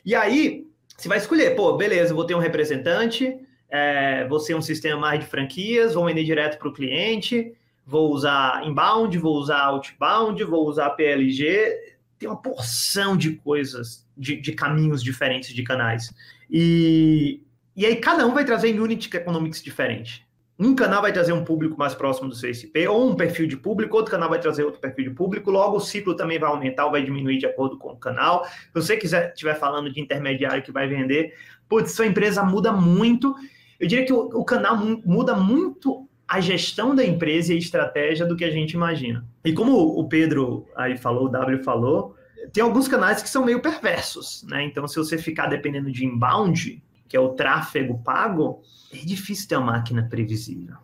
[0.06, 0.66] E aí,
[0.98, 3.38] você vai escolher, pô, beleza, vou ter um representante,
[3.70, 7.54] é, vou ser um sistema mais de franquias, vou vender direto para o cliente,
[7.90, 11.76] vou usar inbound, vou usar outbound, vou usar PLG.
[12.20, 16.14] Tem uma porção de coisas, de, de caminhos diferentes de canais.
[16.50, 17.42] E,
[17.76, 20.28] e aí cada um vai trazer unit economics diferente.
[20.60, 23.96] Um canal vai trazer um público mais próximo do CSP, ou um perfil de público,
[23.96, 26.92] outro canal vai trazer outro perfil de público, logo o ciclo também vai aumentar ou
[26.92, 28.46] vai diminuir de acordo com o canal.
[28.46, 31.34] Se você quiser estiver falando de intermediário que vai vender,
[31.68, 33.34] putz, sua empresa muda muito.
[33.80, 38.24] Eu diria que o, o canal muda muito a gestão da empresa e a estratégia
[38.24, 39.26] do que a gente imagina.
[39.44, 42.16] E como o Pedro aí falou, o W falou,
[42.54, 44.64] tem alguns canais que são meio perversos, né?
[44.64, 48.62] Então, se você ficar dependendo de inbound, que é o tráfego pago,
[48.94, 50.76] é difícil ter uma máquina previsível.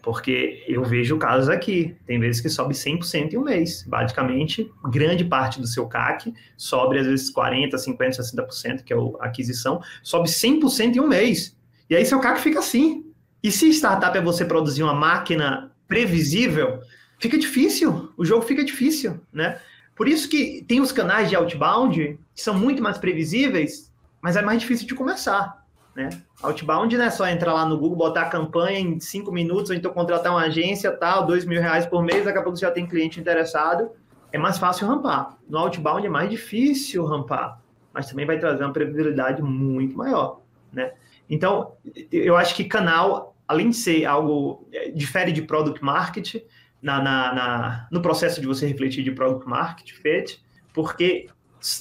[0.00, 3.84] Porque eu vejo casos aqui, tem vezes que sobe 100% em um mês.
[3.88, 9.26] Basicamente, grande parte do seu CAC sobe às vezes 40%, 50%, 60%, que é a
[9.26, 11.56] aquisição, sobe 100% em um mês.
[11.90, 13.03] E aí seu CAC fica assim.
[13.44, 16.80] E se startup é você produzir uma máquina previsível,
[17.18, 19.60] fica difícil, o jogo fica difícil, né?
[19.94, 24.40] Por isso que tem os canais de outbound que são muito mais previsíveis, mas é
[24.40, 25.62] mais difícil de começar.
[25.94, 26.08] Né?
[26.42, 29.76] Outbound não é só entrar lá no Google, botar a campanha em cinco minutos, ou
[29.76, 32.72] então contratar uma agência, tal, dois mil reais por mês, daqui a pouco você já
[32.72, 33.90] tem cliente interessado.
[34.32, 35.36] É mais fácil rampar.
[35.46, 37.60] No outbound é mais difícil rampar,
[37.92, 40.40] mas também vai trazer uma previsibilidade muito maior.
[40.72, 40.92] Né?
[41.28, 41.72] Então,
[42.10, 46.36] eu acho que canal, além de ser algo, é, difere de product market,
[46.82, 51.28] na, na, na, no processo de você refletir de product market fit, porque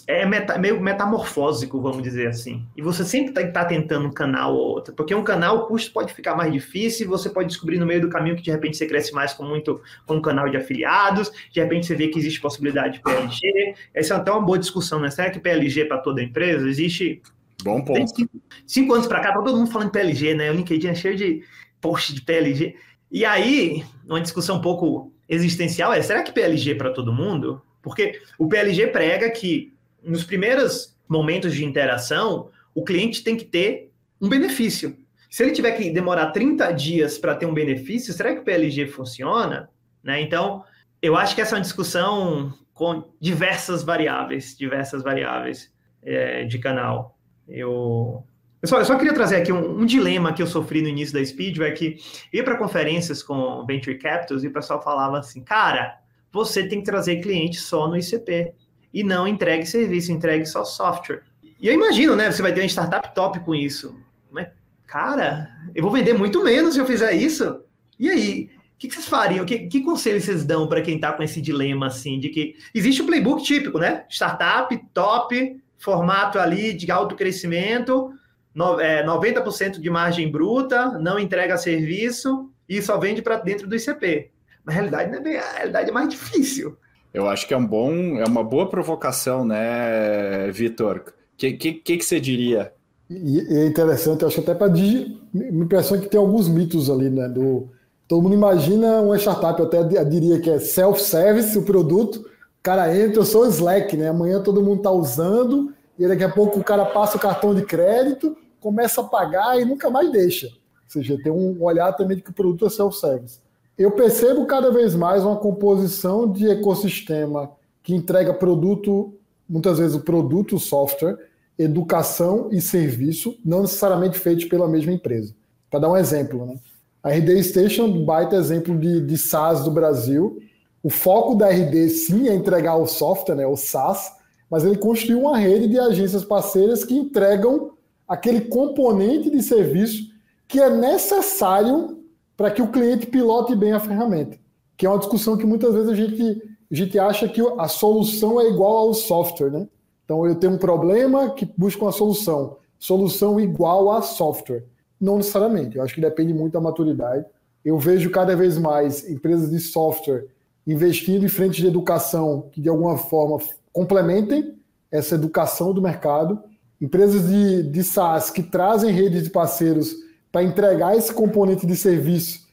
[0.07, 2.65] é meta, meio metamorfósico, vamos dizer assim.
[2.75, 5.91] E você sempre está tá tentando um canal ou outro, porque um canal o custo
[5.91, 8.87] pode ficar mais difícil, você pode descobrir no meio do caminho que de repente você
[8.87, 12.39] cresce mais com muito com um canal de afiliados, de repente você vê que existe
[12.39, 13.75] possibilidade de PLG.
[13.93, 15.09] Essa é até uma boa discussão, né?
[15.09, 16.65] Será que PLG é para toda empresa?
[16.67, 17.21] Existe.
[17.63, 18.15] Bom ponto.
[18.15, 20.51] Cinco, cinco, anos para cá, tá todo mundo falando de PLG, né?
[20.51, 21.43] O LinkedIn é cheio de
[21.79, 22.75] post de PLG.
[23.11, 27.61] E aí, uma discussão um pouco existencial é: será que PLG é para todo mundo?
[27.81, 29.73] Porque o PLG prega que
[30.03, 34.97] nos primeiros momentos de interação, o cliente tem que ter um benefício.
[35.29, 38.87] Se ele tiver que demorar 30 dias para ter um benefício, será que o PLG
[38.87, 39.69] funciona?
[40.03, 40.21] Né?
[40.21, 40.63] Então,
[41.01, 45.71] eu acho que essa é uma discussão com diversas variáveis, diversas variáveis
[46.01, 47.12] é, de canal.
[47.47, 48.25] Eu
[48.63, 51.13] eu só, eu só queria trazer aqui um, um, dilema que eu sofri no início
[51.13, 51.97] da Speed, é que
[52.31, 55.99] ia para conferências com Venture Capitals e o pessoal falava assim, cara,
[56.31, 58.53] você tem que trazer cliente só no ICP
[58.93, 61.23] e não entregue serviço, entregue só software.
[61.59, 63.99] E eu imagino, né, você vai ter uma startup top com isso.
[64.31, 64.47] Mas,
[64.87, 67.59] cara, eu vou vender muito menos se eu fizer isso.
[67.99, 68.49] E aí?
[68.75, 69.45] O que, vocês fariam?
[69.45, 73.01] Que, que conselho vocês dão para quem está com esse dilema, assim, de que existe
[73.01, 74.05] o um playbook típico, né?
[74.09, 78.13] Startup, top, formato ali de alto crescimento,
[78.55, 83.75] no, é, 90% de margem bruta, não entrega serviço e só vende para dentro do
[83.75, 84.31] ICP.
[84.65, 86.77] Na realidade, não é bem, a realidade é mais difícil.
[87.13, 91.03] Eu acho que é um bom, é uma boa provocação, né, Vitor?
[91.07, 92.71] O que, que, que, que, você diria?
[93.09, 97.27] E, é interessante, eu acho até para me impressão que tem alguns mitos ali, né?
[97.27, 97.69] Do,
[98.07, 102.25] todo mundo imagina uma startup, eu até diria que é self-service o produto,
[102.63, 104.07] cara entra, eu sou Slack, né?
[104.07, 107.63] Amanhã todo mundo está usando, e daqui a pouco o cara passa o cartão de
[107.63, 110.47] crédito, começa a pagar e nunca mais deixa.
[110.47, 110.51] Ou
[110.87, 113.39] seja, tem um olhar também de que o produto é self-service.
[113.77, 119.13] Eu percebo cada vez mais uma composição de ecossistema que entrega produto,
[119.49, 121.17] muitas vezes o produto, o software,
[121.57, 125.35] educação e serviço, não necessariamente feitos pela mesma empresa.
[125.69, 126.55] Para dar um exemplo, né?
[127.03, 130.39] A RD Station, baita exemplo de, de SaaS do Brasil.
[130.83, 134.11] O foco da RD, sim, é entregar o software, né, o SaaS,
[134.49, 137.71] mas ele construiu uma rede de agências parceiras que entregam
[138.07, 140.11] aquele componente de serviço
[140.47, 142.03] que é necessário
[142.35, 144.37] para que o cliente pilote bem a ferramenta.
[144.75, 148.39] Que é uma discussão que muitas vezes a gente, a gente acha que a solução
[148.41, 149.67] é igual ao software, né?
[150.03, 152.57] Então eu tenho um problema que busca uma solução.
[152.77, 154.65] Solução igual a software.
[154.99, 155.77] Não necessariamente.
[155.77, 157.25] Eu acho que depende muito da maturidade.
[157.63, 160.27] Eu vejo cada vez mais empresas de software
[160.65, 163.37] investindo em frente de educação que de alguma forma
[163.71, 164.55] complementem
[164.91, 166.41] essa educação do mercado
[166.79, 169.95] empresas de, de SaaS que trazem redes de parceiros
[170.31, 172.43] para entregar esse componente de serviço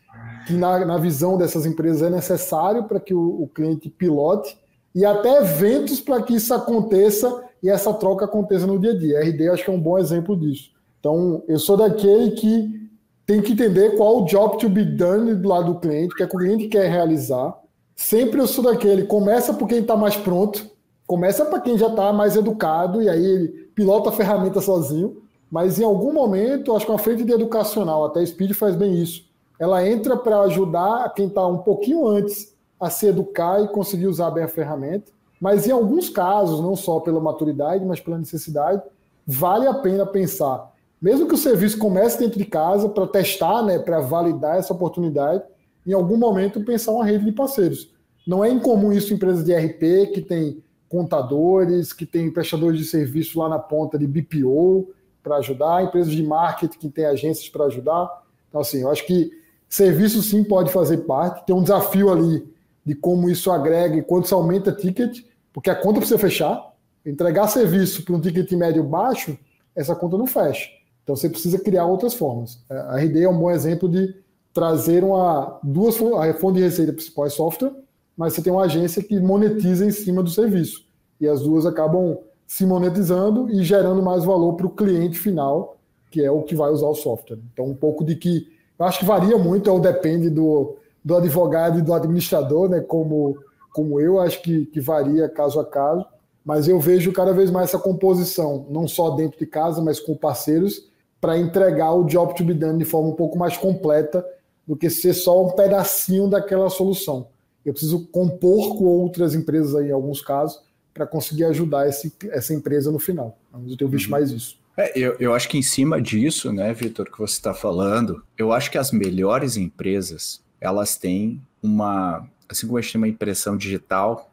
[0.47, 4.57] que, na, na visão dessas empresas, é necessário para que o, o cliente pilote,
[4.95, 9.19] e até eventos para que isso aconteça e essa troca aconteça no dia a dia.
[9.19, 10.71] A RD acho que é um bom exemplo disso.
[10.99, 12.89] Então, eu sou daquele que
[13.27, 16.27] tem que entender qual o job to be done do lado do cliente, que é
[16.27, 17.57] o cliente quer realizar.
[18.01, 20.67] Sempre eu sou daquele, começa por quem está mais pronto,
[21.07, 25.19] começa para quem já está mais educado, e aí ele pilota a ferramenta sozinho,
[25.51, 28.95] mas em algum momento, acho que uma frente de educacional, até a Speed faz bem
[28.95, 29.27] isso.
[29.59, 34.31] Ela entra para ajudar quem está um pouquinho antes a se educar e conseguir usar
[34.31, 35.13] bem a ferramenta.
[35.39, 38.81] Mas em alguns casos, não só pela maturidade, mas pela necessidade,
[39.27, 40.73] vale a pena pensar.
[41.03, 45.43] Mesmo que o serviço comece dentro de casa para testar, né, para validar essa oportunidade,
[45.87, 47.93] em algum momento pensar uma rede de parceiros.
[48.27, 52.85] Não é incomum isso em empresas de RP que tem contadores, que tem prestadores de
[52.85, 54.89] serviço lá na ponta de BPO
[55.23, 58.23] para ajudar, empresas de marketing que tem agências para ajudar.
[58.49, 59.31] Então, assim, eu acho que
[59.71, 62.45] Serviço sim pode fazer parte, tem um desafio ali
[62.85, 65.21] de como isso agrega e quanto isso aumenta ticket,
[65.53, 66.73] porque a conta precisa fechar.
[67.07, 69.39] Entregar serviço para um ticket médio baixo,
[69.77, 70.69] essa conta não fecha.
[71.05, 72.65] Então você precisa criar outras formas.
[72.69, 74.13] A RD é um bom exemplo de
[74.53, 77.73] trazer uma, duas a fonte de receita principal é software,
[78.17, 80.85] mas você tem uma agência que monetiza em cima do serviço.
[81.21, 85.77] E as duas acabam se monetizando e gerando mais valor para o cliente final,
[86.11, 87.39] que é o que vai usar o software.
[87.53, 88.49] Então, um pouco de que.
[88.79, 92.81] Eu acho que varia muito, ou depende do, do advogado e do administrador, né?
[92.81, 93.39] Como,
[93.73, 96.05] como eu, acho que, que varia caso a caso.
[96.45, 100.17] Mas eu vejo cada vez mais essa composição, não só dentro de casa, mas com
[100.17, 104.25] parceiros, para entregar o job to be done de forma um pouco mais completa
[104.71, 107.27] do que ser só um pedacinho daquela solução.
[107.67, 110.63] Eu preciso compor com outras empresas aí, em alguns casos,
[110.95, 113.37] para conseguir ajudar esse, essa empresa no final.
[113.67, 114.13] Eu tenho visto uhum.
[114.13, 114.61] mais isso.
[114.77, 118.53] É, eu, eu acho que em cima disso, né, Vitor, que você está falando, eu
[118.53, 123.57] acho que as melhores empresas, elas têm uma, assim como a gente tem uma impressão
[123.57, 124.31] digital,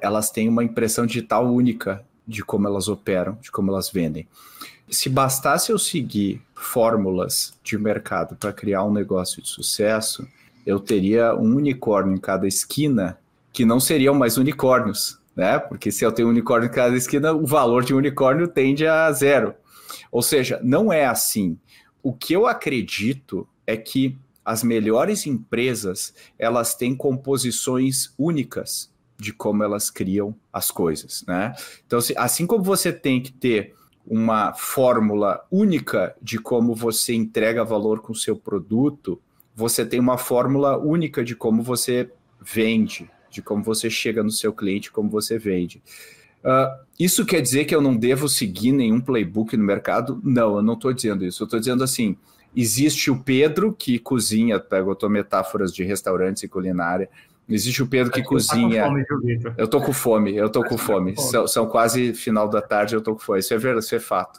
[0.00, 4.26] elas têm uma impressão digital única de como elas operam, de como elas vendem.
[4.88, 10.26] Se bastasse eu seguir fórmulas de mercado para criar um negócio de sucesso,
[10.64, 13.18] eu teria um unicórnio em cada esquina
[13.52, 15.58] que não seriam mais unicórnios, né?
[15.58, 18.86] Porque se eu tenho um unicórnio em cada esquina, o valor de um unicórnio tende
[18.86, 19.54] a zero.
[20.10, 21.58] Ou seja, não é assim.
[22.02, 29.62] O que eu acredito é que as melhores empresas, elas têm composições únicas de como
[29.62, 31.54] elas criam as coisas, né?
[31.86, 33.74] Então, assim como você tem que ter
[34.06, 39.20] uma fórmula única de como você entrega valor com o seu produto,
[39.54, 44.52] você tem uma fórmula única de como você vende, de como você chega no seu
[44.52, 45.82] cliente, como você vende.
[46.44, 50.20] Uh, isso quer dizer que eu não devo seguir nenhum playbook no mercado?
[50.22, 51.42] Não, eu não estou dizendo isso.
[51.42, 52.16] Eu estou dizendo assim:
[52.54, 57.08] existe o Pedro que cozinha, pego metáforas de restaurantes e culinária.
[57.48, 58.82] Existe o Pedro que cozinha.
[58.82, 59.04] Tá fome,
[59.58, 61.14] eu tô com fome, eu tô com fome.
[61.14, 61.30] Com fome.
[61.30, 63.40] São, são, quase final da tarde, eu tô com fome.
[63.40, 64.38] Isso é verdade, isso é fato.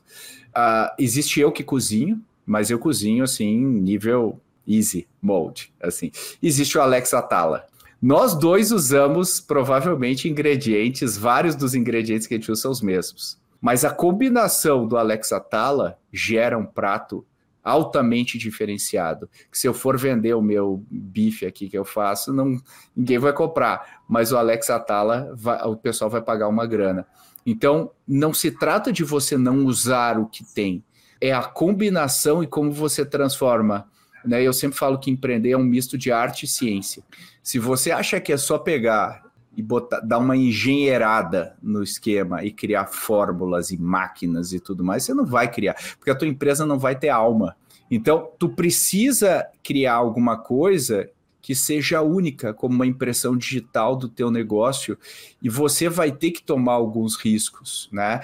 [0.50, 5.72] Uh, existe eu que cozinho, mas eu cozinho assim, nível easy mode.
[5.82, 6.12] Assim.
[6.42, 7.66] Existe o Alex Atala.
[8.02, 13.38] Nós dois usamos provavelmente ingredientes, vários dos ingredientes que a gente usa são os mesmos.
[13.62, 17.26] Mas a combinação do Alex Atala gera um prato
[17.66, 19.28] altamente diferenciado.
[19.52, 22.62] Que se eu for vender o meu bife aqui que eu faço, não
[22.96, 27.08] ninguém vai comprar, mas o Alex Atala, vai, o pessoal vai pagar uma grana.
[27.44, 30.84] Então, não se trata de você não usar o que tem,
[31.20, 33.90] é a combinação e como você transforma.
[34.24, 34.44] Né?
[34.44, 37.04] Eu sempre falo que empreender é um misto de arte e ciência.
[37.42, 39.25] Se você acha que é só pegar
[39.56, 45.04] e botar, dar uma engenheirada no esquema e criar fórmulas e máquinas e tudo mais,
[45.04, 47.56] você não vai criar, porque a tua empresa não vai ter alma.
[47.90, 51.10] Então, tu precisa criar alguma coisa
[51.42, 54.98] que seja única, como uma impressão digital do teu negócio,
[55.40, 58.22] e você vai ter que tomar alguns riscos, né?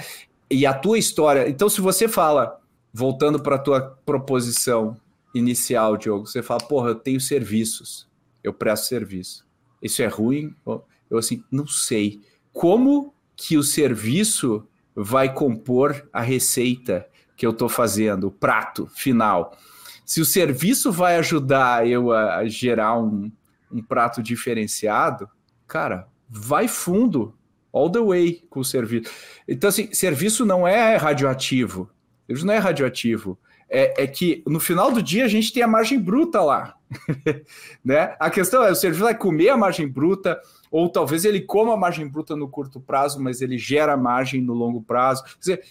[0.49, 2.59] E a tua história, então se você fala,
[2.91, 4.97] voltando para a tua proposição
[5.35, 8.09] inicial, Diogo, você fala, porra, eu tenho serviços,
[8.43, 9.45] eu presto serviço.
[9.81, 10.53] Isso é ruim?
[11.11, 12.21] Eu assim, não sei.
[12.51, 19.55] Como que o serviço vai compor a receita que eu estou fazendo, o prato final?
[20.05, 23.31] Se o serviço vai ajudar eu a, a gerar um,
[23.71, 25.29] um prato diferenciado,
[25.67, 27.35] cara, vai fundo,
[27.73, 29.11] all the way com o serviço.
[29.47, 31.89] Então, assim, serviço não é radioativo.
[32.27, 33.37] Serviço não é radioativo.
[33.69, 36.75] É, é, que no final do dia a gente tem a margem bruta lá.
[37.83, 38.15] né?
[38.19, 40.41] A questão é: o serviço vai comer a margem bruta,
[40.71, 44.53] ou talvez ele coma a margem bruta no curto prazo, mas ele gera margem no
[44.53, 45.23] longo prazo.
[45.23, 45.63] Quer dizer,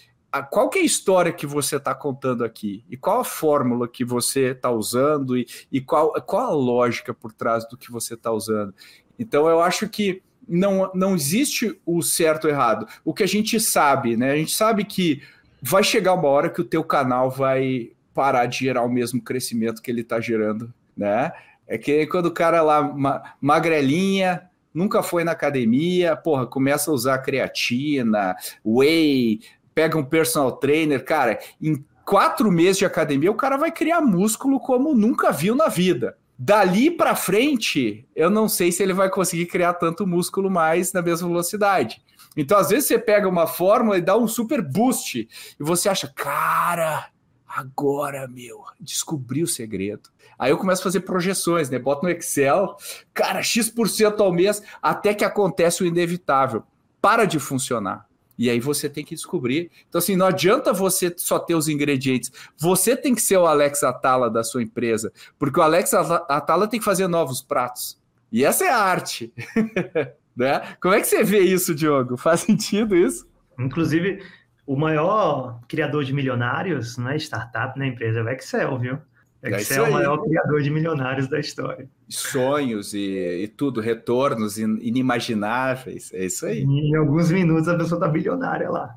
[0.49, 2.85] qual que é a história que você está contando aqui?
[2.87, 5.35] E qual a fórmula que você está usando?
[5.35, 8.73] E, e qual, qual a lógica por trás do que você está usando?
[9.17, 12.87] Então, eu acho que não, não existe o certo ou errado.
[13.03, 14.31] O que a gente sabe, né?
[14.31, 15.21] A gente sabe que
[15.61, 19.81] vai chegar uma hora que o teu canal vai parar de gerar o mesmo crescimento
[19.81, 21.31] que ele está gerando, né?
[21.67, 26.93] É que quando o cara lá, ma magrelinha, nunca foi na academia, porra, começa a
[26.93, 29.39] usar creatina, whey,
[29.73, 34.59] pega um personal trainer, cara, em quatro meses de academia o cara vai criar músculo
[34.59, 36.17] como nunca viu na vida.
[36.37, 41.01] Dali para frente, eu não sei se ele vai conseguir criar tanto músculo mais na
[41.01, 42.01] mesma velocidade.
[42.35, 46.07] Então, às vezes, você pega uma fórmula e dá um super boost, e você acha,
[46.07, 47.10] cara,
[47.55, 50.09] agora, meu, descobri o segredo.
[50.39, 51.77] Aí eu começo a fazer projeções, né?
[51.77, 52.75] Boto no Excel,
[53.13, 56.63] cara, X% ao mês, até que acontece o inevitável.
[57.01, 58.07] Para de funcionar.
[58.37, 59.69] E aí você tem que descobrir.
[59.87, 62.31] Então, assim, não adianta você só ter os ingredientes.
[62.57, 66.79] Você tem que ser o Alex Atala da sua empresa, porque o Alex Atala tem
[66.79, 67.99] que fazer novos pratos.
[68.31, 69.31] E essa é a arte.
[70.35, 70.75] né?
[70.81, 72.17] Como é que você vê isso, Diogo?
[72.17, 73.27] Faz sentido isso?
[73.59, 74.23] Inclusive,
[74.71, 78.97] o maior criador de milionários não é startup, na empresa, é o Excel, viu?
[79.43, 81.89] É Excel é o maior criador de milionários da história.
[82.07, 86.13] Sonhos e, e tudo, retornos inimagináveis.
[86.13, 86.61] É isso aí.
[86.63, 88.95] em alguns minutos a pessoa está bilionária lá.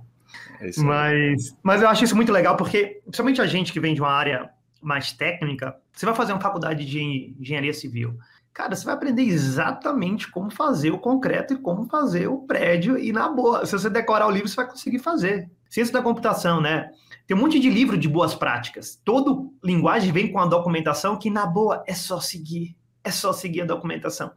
[0.61, 4.01] É mas, mas eu acho isso muito legal porque, principalmente a gente que vem de
[4.01, 4.51] uma área
[4.81, 8.17] mais técnica, você vai fazer uma faculdade de engenharia civil.
[8.55, 13.13] Cara, você vai aprender exatamente como fazer o concreto e como fazer o prédio, e
[13.13, 15.51] na boa, se você decorar o livro, você vai conseguir fazer.
[15.69, 16.93] Ciência da computação, né?
[17.27, 19.01] Tem um monte de livro de boas práticas.
[19.05, 22.77] Todo linguagem vem com a documentação que, na boa, é só seguir.
[23.03, 24.31] É só seguir a documentação.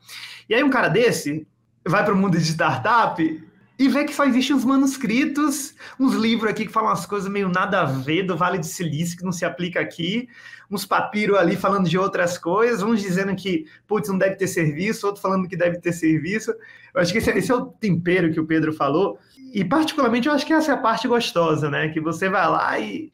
[0.50, 1.48] E aí, um cara desse
[1.86, 3.47] vai para o mundo de startup
[3.80, 7.48] e vê que só existem uns manuscritos, uns livros aqui que falam umas coisas meio
[7.48, 10.28] nada a ver do Vale do Silício, que não se aplica aqui,
[10.70, 15.06] uns papiros ali falando de outras coisas, uns dizendo que, putz, não deve ter serviço,
[15.06, 16.52] outro falando que deve ter serviço.
[16.94, 19.20] Eu acho que esse, esse é o tempero que o Pedro falou,
[19.54, 21.90] e particularmente eu acho que essa é a parte gostosa, né?
[21.90, 23.12] Que você vai lá e.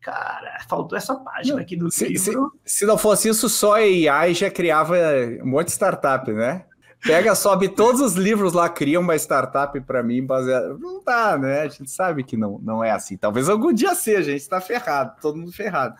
[0.00, 2.52] Cara, faltou essa página aqui do se, livro.
[2.64, 4.96] Se, se, não fosse isso, só a AI já criava
[5.40, 6.64] um monte de startup, né?
[7.04, 10.78] Pega, sobe todos os livros lá, cria uma startup para mim baseado.
[10.78, 11.62] Não dá, né?
[11.62, 13.16] A gente sabe que não, não é assim.
[13.16, 15.96] Talvez algum dia seja, a gente está ferrado, todo mundo ferrado.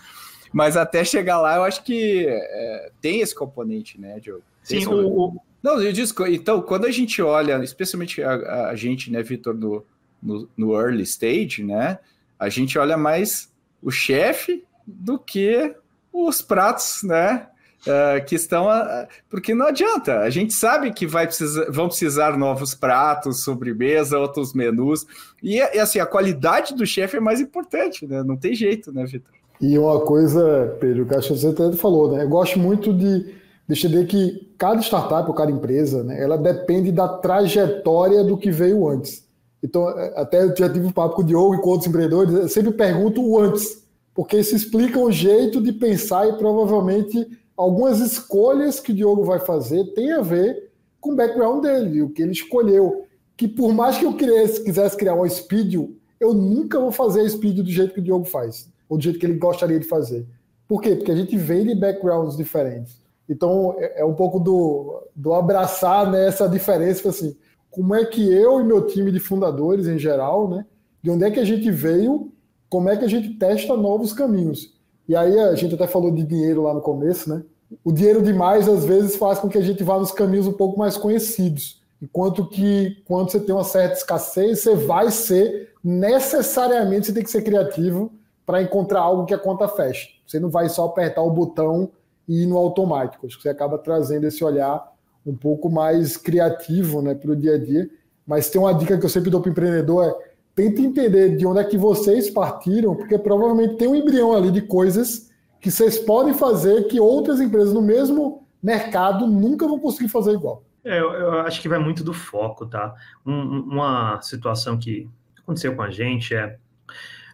[0.52, 4.44] Mas até chegar lá, eu acho que é, tem esse componente, né, Diogo?
[4.62, 9.22] Sim, o, não, eu disse, então, quando a gente olha, especialmente a, a gente, né,
[9.22, 9.84] Vitor, no,
[10.22, 11.98] no, no, early stage, né,
[12.38, 15.74] a gente olha mais o chefe do que
[16.12, 17.48] os pratos, né,
[17.86, 22.36] uh, que estão, uh, porque não adianta, a gente sabe que vai precisar, vão precisar
[22.36, 25.06] novos pratos, sobremesa, outros menus,
[25.42, 29.04] e, e assim, a qualidade do chefe é mais importante, né, não tem jeito, né,
[29.04, 29.32] Vitor?
[29.60, 33.34] E uma coisa, Pedro, que acho que você até falou, né, eu gosto muito de
[33.66, 38.36] deixa eu ver que cada startup ou cada empresa, né, ela depende da trajetória do
[38.36, 39.24] que veio antes.
[39.62, 42.34] Então, é, até eu já tive um papo com o Diogo e com outros empreendedores,
[42.34, 43.82] eu sempre pergunto o antes,
[44.14, 47.26] porque isso explica o jeito de pensar e provavelmente
[47.56, 52.10] algumas escolhas que o Diogo vai fazer tem a ver com o background dele, o
[52.10, 53.04] que ele escolheu.
[53.36, 55.74] Que por mais que eu quisesse, quisesse criar uma speed,
[56.20, 59.26] eu nunca vou fazer speed do jeito que o Diogo faz, ou do jeito que
[59.26, 60.26] ele gostaria de fazer.
[60.68, 60.94] Por quê?
[60.94, 63.00] Porque a gente vem de backgrounds diferentes.
[63.28, 67.36] Então, é, é um pouco do, do abraçar né, essa diferença, assim,
[67.70, 70.64] como é que eu e meu time de fundadores, em geral, né,
[71.02, 72.30] de onde é que a gente veio,
[72.68, 74.71] como é que a gente testa novos caminhos.
[75.08, 77.42] E aí a gente até falou de dinheiro lá no começo, né?
[77.84, 80.78] O dinheiro demais, às vezes, faz com que a gente vá nos caminhos um pouco
[80.78, 81.80] mais conhecidos.
[82.00, 87.30] Enquanto que, quando você tem uma certa escassez, você vai ser, necessariamente, você tem que
[87.30, 88.12] ser criativo
[88.44, 90.08] para encontrar algo que a conta feche.
[90.26, 91.90] Você não vai só apertar o botão
[92.28, 93.26] e no automático.
[93.26, 94.92] Acho que você acaba trazendo esse olhar
[95.24, 97.88] um pouco mais criativo né, para o dia a dia.
[98.26, 101.60] Mas tem uma dica que eu sempre dou para empreendedor: é tente entender de onde
[101.60, 105.30] é que vocês partiram, porque provavelmente tem um embrião ali de coisas
[105.60, 110.64] que vocês podem fazer que outras empresas no mesmo mercado nunca vão conseguir fazer igual.
[110.84, 112.94] É, eu, eu, acho que vai muito do foco, tá?
[113.24, 116.58] Um, uma situação que aconteceu com a gente é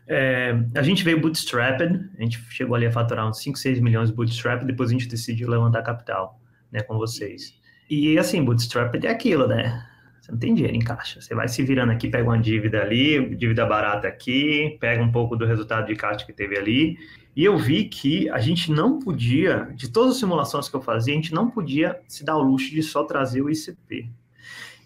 [0.09, 4.09] é, a gente veio bootstrapped, a gente chegou ali a faturar uns 5, 6 milhões
[4.09, 6.41] de bootstrap, depois a gente decidiu levantar capital,
[6.73, 7.55] né, com vocês.
[7.91, 9.87] E assim, bootstrapped é aquilo, né?
[10.29, 11.23] Você não tem dinheiro em caixa.
[11.23, 15.35] Você vai se virando aqui, pega uma dívida ali, dívida barata aqui, pega um pouco
[15.35, 16.99] do resultado de caixa que teve ali.
[17.35, 21.15] E eu vi que a gente não podia, de todas as simulações que eu fazia,
[21.15, 24.11] a gente não podia se dar o luxo de só trazer o ICP.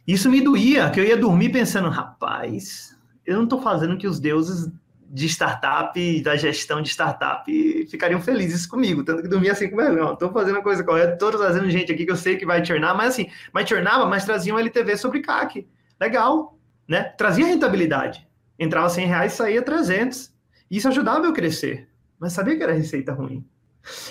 [0.07, 4.20] Isso me doía, que eu ia dormir pensando, rapaz, eu não estou fazendo que os
[4.20, 4.70] deuses
[5.13, 7.45] de startup, da gestão de startup,
[7.87, 9.05] ficariam felizes comigo.
[9.05, 12.07] Tanto que dormia assim com não, estou fazendo a coisa correta, estou trazendo gente aqui
[12.07, 15.21] que eu sei que vai churnar, mas assim, mas churnava, mas trazia um LTV sobre
[15.21, 15.69] CAC.
[16.01, 16.59] Legal,
[16.89, 17.05] né?
[17.19, 18.27] Trazia rentabilidade.
[18.59, 20.33] Entrava 100 reais, saía 300.
[20.71, 23.45] Isso ajudava eu crescer, mas sabia que era receita ruim.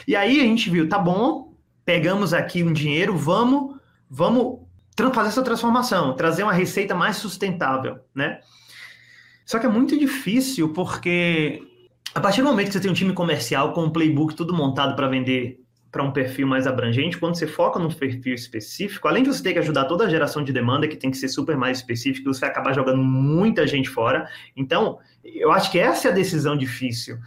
[0.07, 3.75] E aí a gente viu, tá bom, pegamos aqui um dinheiro, vamos,
[4.07, 4.59] vamos
[5.15, 8.39] fazer essa transformação, trazer uma receita mais sustentável, né?
[9.51, 11.61] Só que é muito difícil porque
[12.15, 14.95] a partir do momento que você tem um time comercial com um playbook tudo montado
[14.95, 15.59] para vender
[15.91, 19.51] para um perfil mais abrangente, quando você foca num perfil específico, além de você ter
[19.51, 22.39] que ajudar toda a geração de demanda, que tem que ser super mais específico, você
[22.39, 24.25] vai acabar jogando muita gente fora.
[24.55, 27.17] Então, eu acho que essa é a decisão difícil.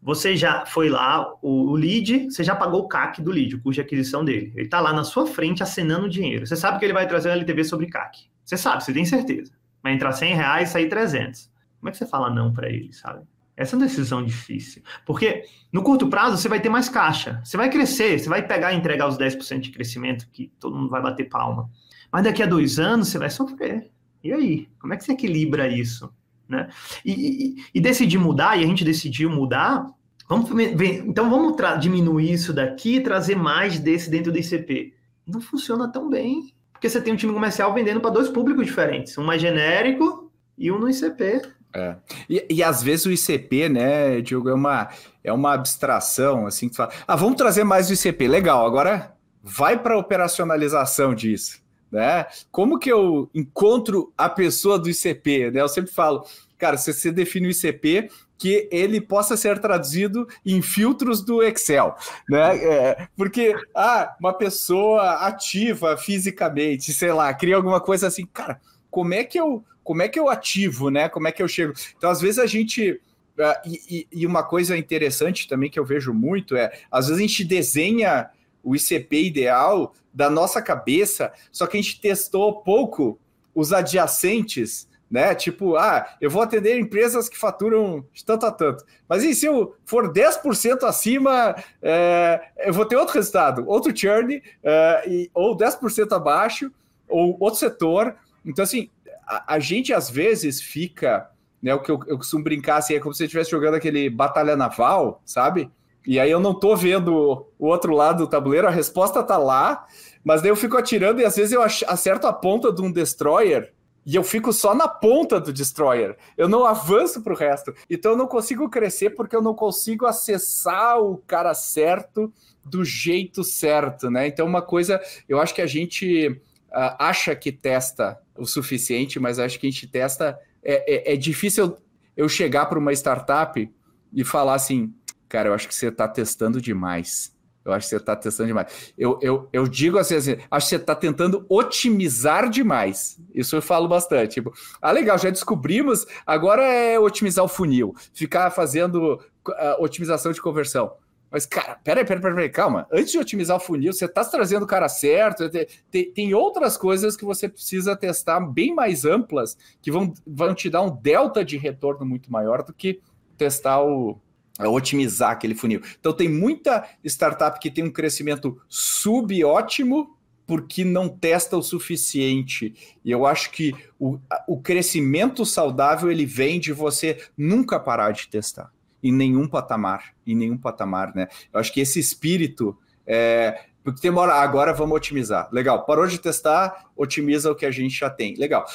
[0.00, 3.74] Você já foi lá, o, lead, você já pagou o CAC do lead, o custo
[3.74, 4.50] de aquisição dele.
[4.56, 6.46] Ele está lá na sua frente acenando dinheiro.
[6.46, 8.30] Você sabe que ele vai trazer um LTV sobre CAC.
[8.42, 9.52] Você sabe, você tem certeza.
[9.82, 11.54] Vai entrar 100 reais e sair 300.
[11.80, 13.24] Como é que você fala não para ele, sabe?
[13.56, 14.82] Essa é uma decisão difícil.
[15.06, 17.40] Porque no curto prazo você vai ter mais caixa.
[17.42, 20.90] Você vai crescer, você vai pegar e entregar os 10% de crescimento que todo mundo
[20.90, 21.70] vai bater palma.
[22.12, 23.90] Mas daqui a dois anos você vai sofrer.
[24.22, 24.68] E aí?
[24.78, 26.12] Como é que você equilibra isso?
[26.48, 26.68] Né?
[27.04, 29.86] E, e, e decidir mudar, e a gente decidiu mudar,
[30.28, 34.94] vamos ver, então vamos diminuir isso daqui e trazer mais desse dentro do ICP.
[35.26, 39.16] Não funciona tão bem, porque você tem um time comercial vendendo para dois públicos diferentes,
[39.18, 41.42] um mais genérico e um no ICP.
[41.76, 41.96] É.
[42.28, 44.88] E, e, às vezes o ICP, né, Diogo, é uma,
[45.22, 49.78] é uma abstração, assim, que fala, ah, vamos trazer mais o ICP, legal, agora vai
[49.78, 51.60] para a operacionalização disso,
[51.92, 52.26] né?
[52.50, 55.60] Como que eu encontro a pessoa do ICP, né?
[55.60, 56.24] Eu sempre falo,
[56.56, 58.08] cara, se você define o ICP,
[58.38, 61.94] que ele possa ser traduzido em filtros do Excel,
[62.26, 62.56] né?
[62.56, 68.60] É, porque, ah, uma pessoa ativa fisicamente, sei lá, cria alguma coisa assim, cara,
[68.90, 71.08] como é que eu como é que eu ativo, né?
[71.08, 71.72] Como é que eu chego?
[71.96, 73.00] Então, às vezes a gente.
[73.38, 77.26] Uh, e, e, uma coisa interessante também que eu vejo muito é, às vezes a
[77.26, 78.30] gente desenha
[78.64, 83.20] o ICP ideal da nossa cabeça, só que a gente testou pouco
[83.54, 85.34] os adjacentes, né?
[85.34, 88.84] Tipo, ah, eu vou atender empresas que faturam de tanto a tanto.
[89.06, 94.42] Mas e se eu for 10% acima, é, eu vou ter outro resultado, outro churn,
[94.64, 96.72] é, e, ou 10% abaixo,
[97.06, 98.16] ou outro setor.
[98.44, 98.88] Então, assim,
[99.26, 101.28] a, a gente às vezes fica,
[101.62, 101.74] né?
[101.74, 104.56] O que eu, eu costumo brincar assim, é como se você estivesse jogando aquele batalha
[104.56, 105.70] naval, sabe?
[106.06, 109.86] E aí eu não tô vendo o outro lado do tabuleiro, a resposta tá lá,
[110.22, 113.72] mas daí eu fico atirando e às vezes eu acerto a ponta de um destroyer
[114.06, 116.16] e eu fico só na ponta do destroyer.
[116.38, 117.74] Eu não avanço para o resto.
[117.90, 122.32] Então eu não consigo crescer porque eu não consigo acessar o cara certo
[122.64, 124.28] do jeito certo, né?
[124.28, 126.40] Então uma coisa, eu acho que a gente
[126.76, 130.38] uh, acha que testa o suficiente, mas acho que a gente testa.
[130.62, 131.76] É, é, é difícil
[132.16, 133.70] eu chegar para uma startup
[134.12, 134.92] e falar assim,
[135.28, 137.34] cara, eu acho que você está testando demais.
[137.64, 138.92] Eu acho que você está testando demais.
[138.96, 143.18] Eu, eu, eu digo assim, assim, acho que você está tentando otimizar demais.
[143.34, 144.34] Isso eu falo bastante.
[144.34, 150.40] Tipo, ah, legal, já descobrimos, agora é otimizar o funil, ficar fazendo uh, otimização de
[150.40, 150.92] conversão.
[151.30, 152.86] Mas, cara, peraí, peraí, peraí, calma.
[152.90, 155.50] Antes de otimizar o funil, você está trazendo o cara certo.
[155.90, 160.70] Tem, tem, outras coisas que você precisa testar bem mais amplas, que vão, vão te
[160.70, 163.00] dar um delta de retorno muito maior do que
[163.36, 164.20] testar o.
[164.60, 165.82] otimizar aquele funil.
[165.98, 170.16] Então, tem muita startup que tem um crescimento subótimo
[170.46, 172.96] porque não testa o suficiente.
[173.04, 174.16] E eu acho que o,
[174.46, 178.70] o crescimento saudável ele vem de você nunca parar de testar
[179.08, 181.28] em nenhum patamar, em nenhum patamar, né?
[181.52, 182.76] Eu acho que esse espírito
[183.06, 185.48] é, porque tem uma hora, agora vamos otimizar.
[185.52, 188.34] Legal, parou de testar, otimiza o que a gente já tem.
[188.34, 188.66] Legal.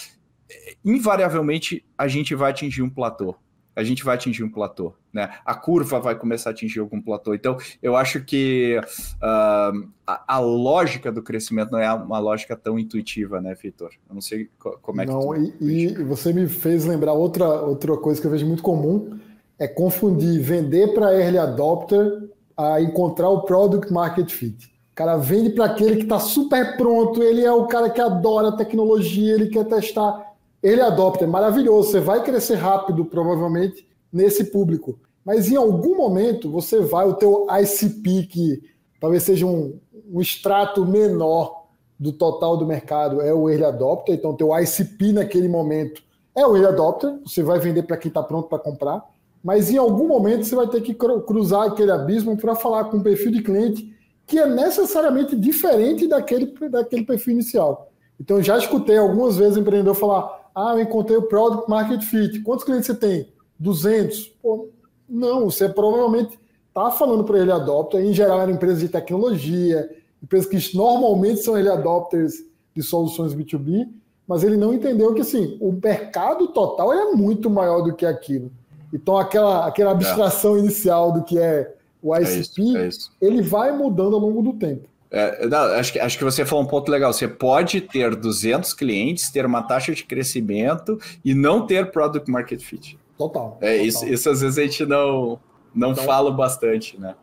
[0.86, 3.36] Invariavelmente a gente vai atingir um platô.
[3.76, 5.34] A gente vai atingir um platô, né?
[5.46, 7.34] A curva vai começar a atingir algum platô.
[7.34, 8.80] Então, eu acho que
[9.18, 13.92] uh, a, a, lógica do crescimento não é uma lógica tão intuitiva, né, Vitor?
[14.10, 15.12] Eu não sei como é que.
[15.12, 19.20] Não, e, e, você me fez lembrar outra, outra coisa que eu vejo muito comum
[19.62, 24.66] é confundir vender para early adopter a encontrar o product market fit.
[24.92, 28.58] O cara vende para aquele que está super pronto, ele é o cara que adora
[28.58, 30.34] tecnologia, ele quer testar.
[30.64, 34.98] Ele adopta, é maravilhoso, você vai crescer rápido, provavelmente, nesse público.
[35.24, 38.64] Mas em algum momento você vai, o teu ICP, que
[39.00, 39.80] talvez seja um,
[40.12, 41.66] um extrato menor
[42.00, 46.02] do total do mercado, é o early adopter, então teu ICP naquele momento
[46.34, 49.12] é o early adopter, você vai vender para quem está pronto para comprar
[49.44, 53.04] mas em algum momento você vai ter que cruzar aquele abismo para falar com um
[53.04, 53.92] perfil de cliente
[54.28, 57.92] que é necessariamente diferente daquele, daquele perfil inicial.
[58.20, 62.40] Então, já escutei algumas vezes empreendedor falar: Ah, eu encontrei o Product Market Fit.
[62.42, 63.28] Quantos clientes você tem?
[63.60, 64.28] 200.
[64.42, 64.70] Pô,
[65.10, 68.00] não, você provavelmente está falando para ele adopter.
[68.00, 69.90] Em geral, eram empresas de tecnologia,
[70.24, 72.36] empresas que normalmente são ele adopters
[72.76, 73.90] de soluções B2B,
[74.28, 78.52] mas ele não entendeu que assim, o mercado total é muito maior do que aquilo.
[78.94, 80.60] Então, aquela, aquela abstração é.
[80.60, 83.12] inicial do que é o ICP, é isso, é isso.
[83.22, 84.90] ele vai mudando ao longo do tempo.
[85.12, 87.12] É, não, acho, que, acho que você falou um ponto legal.
[87.12, 92.62] Você pode ter 200 clientes, ter uma taxa de crescimento e não ter product market
[92.62, 92.98] fit.
[93.18, 93.58] Total.
[93.60, 93.86] É, total.
[93.86, 95.38] Isso, isso às vezes a gente não,
[95.76, 97.14] não então, fala bastante, né?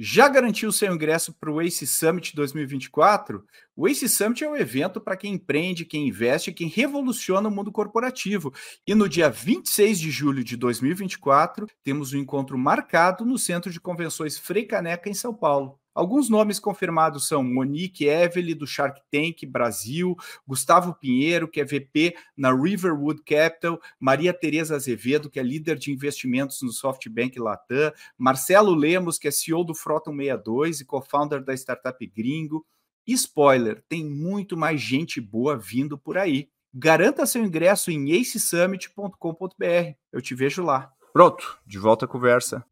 [0.00, 3.44] Já garantiu seu ingresso para o ACE Summit 2024?
[3.74, 7.72] O ACE Summit é um evento para quem empreende, quem investe, quem revoluciona o mundo
[7.72, 8.54] corporativo.
[8.86, 13.80] E no dia 26 de julho de 2024, temos um encontro marcado no Centro de
[13.80, 15.80] Convenções Frei Caneca, em São Paulo.
[15.98, 20.14] Alguns nomes confirmados são Monique Evely, do Shark Tank Brasil,
[20.46, 25.90] Gustavo Pinheiro, que é VP na Riverwood Capital, Maria Tereza Azevedo, que é líder de
[25.90, 31.52] investimentos no SoftBank Latam, Marcelo Lemos, que é CEO do Frota 62 e co-founder da
[31.52, 32.64] startup Gringo.
[33.04, 36.48] spoiler, tem muito mais gente boa vindo por aí.
[36.72, 39.94] Garanta seu ingresso em acesummit.com.br.
[40.12, 40.92] Eu te vejo lá.
[41.12, 42.64] Pronto, de volta à conversa.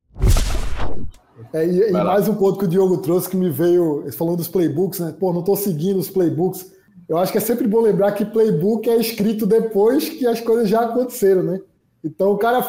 [1.53, 4.49] É, e, e mais um ponto que o Diogo trouxe que me veio, falando dos
[4.49, 5.15] playbooks, né?
[5.19, 6.73] Pô, não estou seguindo os playbooks.
[7.09, 10.69] Eu acho que é sempre bom lembrar que playbook é escrito depois que as coisas
[10.69, 11.61] já aconteceram, né?
[12.03, 12.69] Então o cara,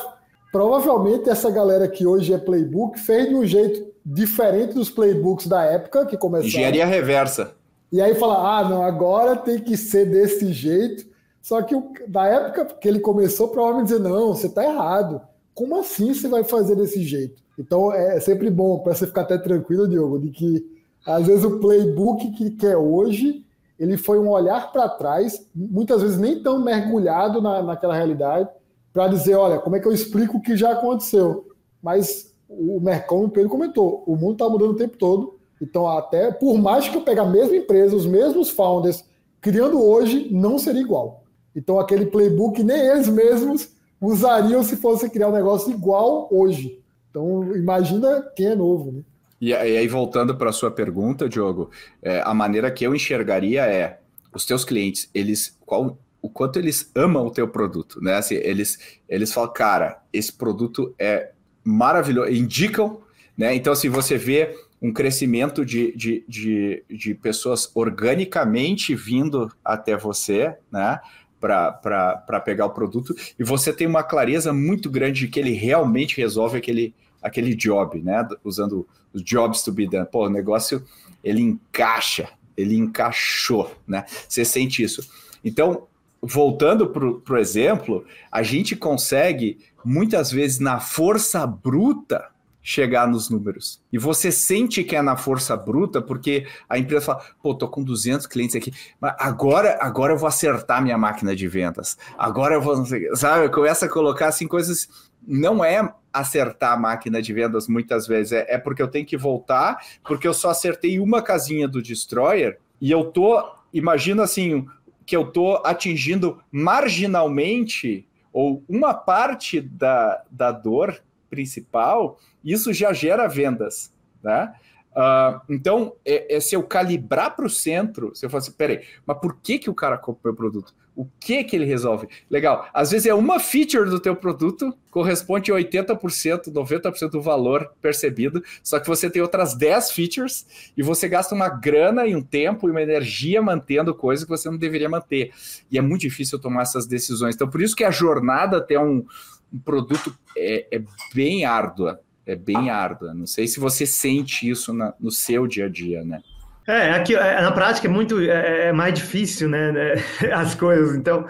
[0.51, 5.63] provavelmente essa galera que hoje é playbook fez de um jeito diferente dos playbooks da
[5.63, 6.47] época que começaram.
[6.47, 7.55] Engenharia reversa.
[7.91, 11.05] E aí fala, ah, não, agora tem que ser desse jeito.
[11.41, 11.75] Só que
[12.07, 15.21] na época que ele começou, provavelmente dizer, não, você está errado.
[15.57, 17.41] Como assim você vai fazer desse jeito?
[17.57, 20.63] Então é sempre bom para você ficar até tranquilo, Diogo, de que
[21.03, 23.43] às vezes o playbook que, que é hoje,
[23.79, 28.47] ele foi um olhar para trás, muitas vezes nem tão mergulhado na, naquela realidade,
[28.93, 31.47] para dizer, olha, como é que eu explico o que já aconteceu?
[31.81, 36.31] Mas o Mercão, o Pedro comentou, o mundo está mudando o tempo todo, então até
[36.31, 39.03] por mais que eu pegue a mesma empresa, os mesmos founders,
[39.41, 41.23] criando hoje, não seria igual.
[41.55, 46.79] Então aquele playbook nem eles mesmos usariam se fosse criar um negócio igual hoje.
[47.09, 49.01] Então, imagina quem é novo, né?
[49.39, 51.69] E, aí, voltando para a sua pergunta, Diogo,
[52.01, 53.99] é, a maneira que eu enxergaria é
[54.33, 58.15] os teus clientes, eles qual, o quanto eles amam o teu produto, né?
[58.15, 61.31] Assim, eles, eles falam, cara, esse produto é
[61.63, 62.99] maravilhoso, indicam,
[63.37, 63.53] né?
[63.53, 70.55] Então, se você vê um crescimento de, de, de, de pessoas organicamente vindo até você,
[70.71, 70.99] né?
[71.39, 76.17] Para pegar o produto, e você tem uma clareza muito grande de que ele realmente
[76.17, 78.27] resolve aquele, aquele job, né?
[78.43, 80.07] Usando os jobs to be done.
[80.11, 80.83] Pô, o negócio
[81.23, 84.05] ele encaixa, ele encaixou, né?
[84.27, 85.07] Você sente isso.
[85.43, 85.87] Então,
[86.21, 92.29] voltando para o exemplo, a gente consegue muitas vezes na força bruta
[92.67, 93.81] chegar nos números.
[93.93, 97.81] E você sente que é na força bruta, porque a empresa fala, pô, tô com
[97.81, 101.97] 200 clientes aqui, mas agora, agora eu vou acertar minha máquina de vendas.
[102.17, 104.89] Agora eu vou, sabe, começa a colocar assim coisas
[105.25, 109.15] não é acertar a máquina de vendas muitas vezes, é, é, porque eu tenho que
[109.15, 114.67] voltar, porque eu só acertei uma casinha do Destroyer e eu tô, imagina assim,
[115.05, 123.27] que eu tô atingindo marginalmente ou uma parte da, da dor principal, isso já gera
[123.27, 124.53] vendas, né?
[124.97, 128.81] Uh, então, é, é, se eu calibrar para o centro, se eu falar assim, peraí,
[129.05, 130.73] mas por que, que o cara compra o meu produto?
[130.95, 132.07] O que que ele resolve?
[132.27, 132.67] Legal.
[132.73, 138.43] Às vezes é uma feature do teu produto corresponde a 80%, 90% do valor percebido,
[138.63, 142.67] só que você tem outras 10 features e você gasta uma grana e um tempo
[142.67, 145.29] e uma energia mantendo coisa que você não deveria manter.
[145.69, 147.35] E é muito difícil tomar essas decisões.
[147.35, 149.05] Então, por isso que a jornada até um,
[149.51, 150.81] um produto é, é,
[151.13, 152.01] bem árdua.
[152.25, 153.13] É bem árdua.
[153.13, 156.21] Não sei se você sente isso na, no seu dia a dia, né?
[156.67, 159.93] É, aqui, é, na prática é muito é, é mais difícil, né, né,
[160.35, 160.97] as coisas.
[160.97, 161.25] Então,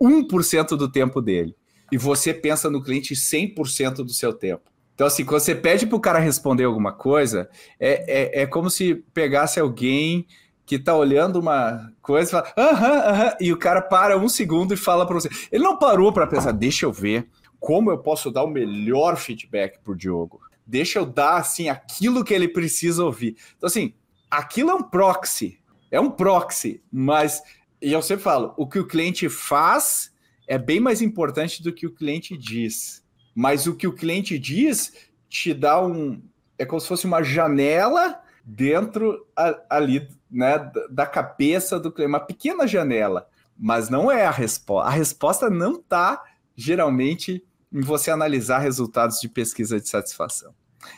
[0.00, 1.54] 1% do tempo dele.
[1.90, 4.62] E você pensa no cliente 100% do seu tempo.
[4.94, 7.48] Então, assim, quando você pede para o cara responder alguma coisa,
[7.78, 10.26] é, é, é como se pegasse alguém
[10.64, 14.72] que está olhando uma coisa e fala, aham, aham, e o cara para um segundo
[14.72, 15.28] e fala para você.
[15.50, 17.26] Ele não parou para pensar, deixa eu ver
[17.60, 20.40] como eu posso dar o melhor feedback para o Diogo.
[20.72, 23.36] Deixa eu dar, assim, aquilo que ele precisa ouvir.
[23.58, 23.92] Então, assim,
[24.30, 25.58] aquilo é um proxy.
[25.90, 27.42] É um proxy, mas,
[27.82, 30.10] e eu sempre falo, o que o cliente faz
[30.48, 33.04] é bem mais importante do que o cliente diz.
[33.34, 34.94] Mas o que o cliente diz
[35.28, 36.22] te dá um.
[36.56, 39.26] É como se fosse uma janela dentro
[39.68, 43.28] ali, né, da cabeça do cliente, uma pequena janela.
[43.58, 44.88] Mas não é a resposta.
[44.88, 46.22] A resposta não está,
[46.56, 50.54] geralmente, em você analisar resultados de pesquisa de satisfação.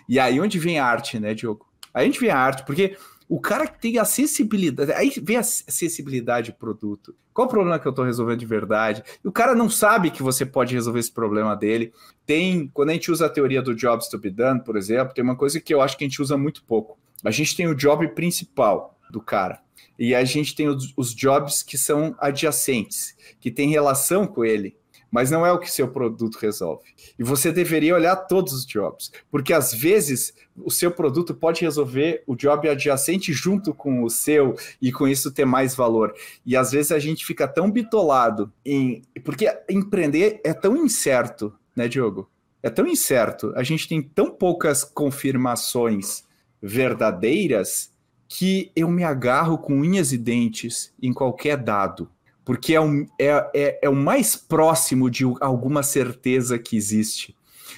[0.09, 1.66] E aí onde vem a arte, né, Diogo?
[1.95, 2.97] a gente vê a arte, porque
[3.28, 7.14] o cara que tem acessibilidade, aí vem a acessibilidade do produto.
[7.32, 9.03] Qual o problema que eu estou resolvendo de verdade?
[9.24, 11.93] E o cara não sabe que você pode resolver esse problema dele.
[12.26, 15.24] Tem, quando a gente usa a teoria do jobs to be done, por exemplo, tem
[15.24, 16.99] uma coisa que eu acho que a gente usa muito pouco.
[17.24, 19.61] A gente tem o job principal do cara.
[19.99, 24.76] E a gente tem os, os jobs que são adjacentes, que tem relação com ele
[25.14, 26.92] mas não é o que seu produto resolve.
[27.16, 32.24] E você deveria olhar todos os jobs, porque às vezes o seu produto pode resolver
[32.26, 36.12] o job adjacente junto com o seu e com isso ter mais valor.
[36.44, 41.86] E às vezes a gente fica tão bitolado em porque empreender é tão incerto, né,
[41.86, 42.28] Diogo?
[42.60, 43.52] É tão incerto.
[43.54, 46.24] A gente tem tão poucas confirmações
[46.60, 47.92] verdadeiras
[48.26, 52.10] que eu me agarro com unhas e dentes em qualquer dado
[52.45, 57.34] porque é, um, é, é, é o mais próximo de alguma certeza que existe.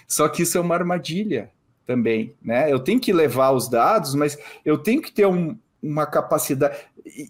[0.07, 1.51] Só que isso é uma armadilha
[1.87, 2.71] também, né?
[2.71, 6.77] Eu tenho que levar os dados, mas eu tenho que ter um, uma capacidade.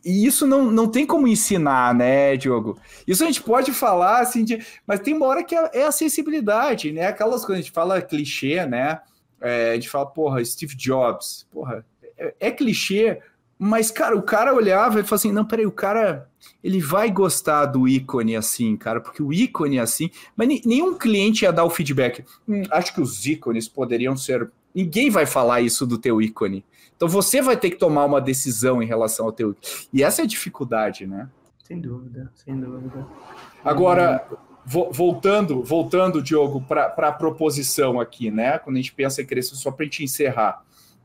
[0.02, 2.78] E isso não, não tem como ensinar, né, Diogo?
[3.06, 6.90] Isso a gente pode falar assim, de, mas tem uma hora que é, é acessibilidade,
[6.92, 7.06] né?
[7.06, 9.00] Aquelas coisas, a gente fala clichê, né?
[9.40, 11.84] É, a gente fala, porra, Steve Jobs, porra,
[12.16, 13.20] é, é clichê,
[13.58, 16.28] mas, cara, o cara olhava e falava assim: não, peraí, o cara
[16.62, 20.10] ele vai gostar do ícone assim, cara, porque o ícone é assim.
[20.36, 22.24] Mas nenhum cliente ia dar o feedback.
[22.46, 24.50] Hum, acho que os ícones poderiam ser.
[24.74, 26.64] Ninguém vai falar isso do teu ícone.
[26.94, 29.88] Então você vai ter que tomar uma decisão em relação ao teu ícone.
[29.92, 31.28] E essa é a dificuldade, né?
[31.64, 33.06] Sem dúvida, sem dúvida.
[33.64, 34.28] Agora,
[34.64, 38.58] vo voltando, voltando, Diogo, para a proposição aqui, né?
[38.58, 40.62] Quando a gente pensa em crescer, só para a gente encerrar,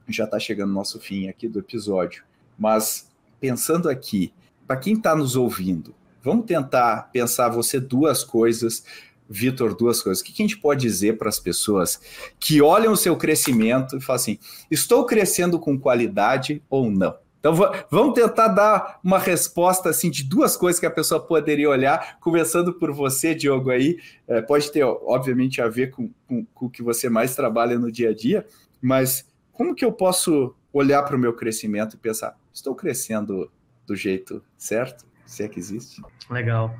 [0.08, 2.24] já está chegando o nosso fim aqui do episódio.
[2.62, 3.10] Mas
[3.40, 4.32] pensando aqui,
[4.68, 8.86] para quem está nos ouvindo, vamos tentar pensar você duas coisas,
[9.28, 10.22] Vitor, duas coisas.
[10.22, 12.00] O que a gente pode dizer para as pessoas
[12.40, 14.38] que olham o seu crescimento e falam assim:
[14.70, 17.18] estou crescendo com qualidade ou não?
[17.40, 17.56] Então
[17.90, 22.76] vamos tentar dar uma resposta assim de duas coisas que a pessoa poderia olhar, começando
[22.76, 23.98] por você, Diogo, aí.
[24.28, 27.92] É, pode ter, obviamente, a ver com, com, com o que você mais trabalha no
[27.92, 28.46] dia a dia,
[28.80, 33.52] mas como que eu posso olhar para o meu crescimento e pensar, estou crescendo
[33.86, 36.02] do jeito certo, se é que existe?
[36.30, 36.76] Legal.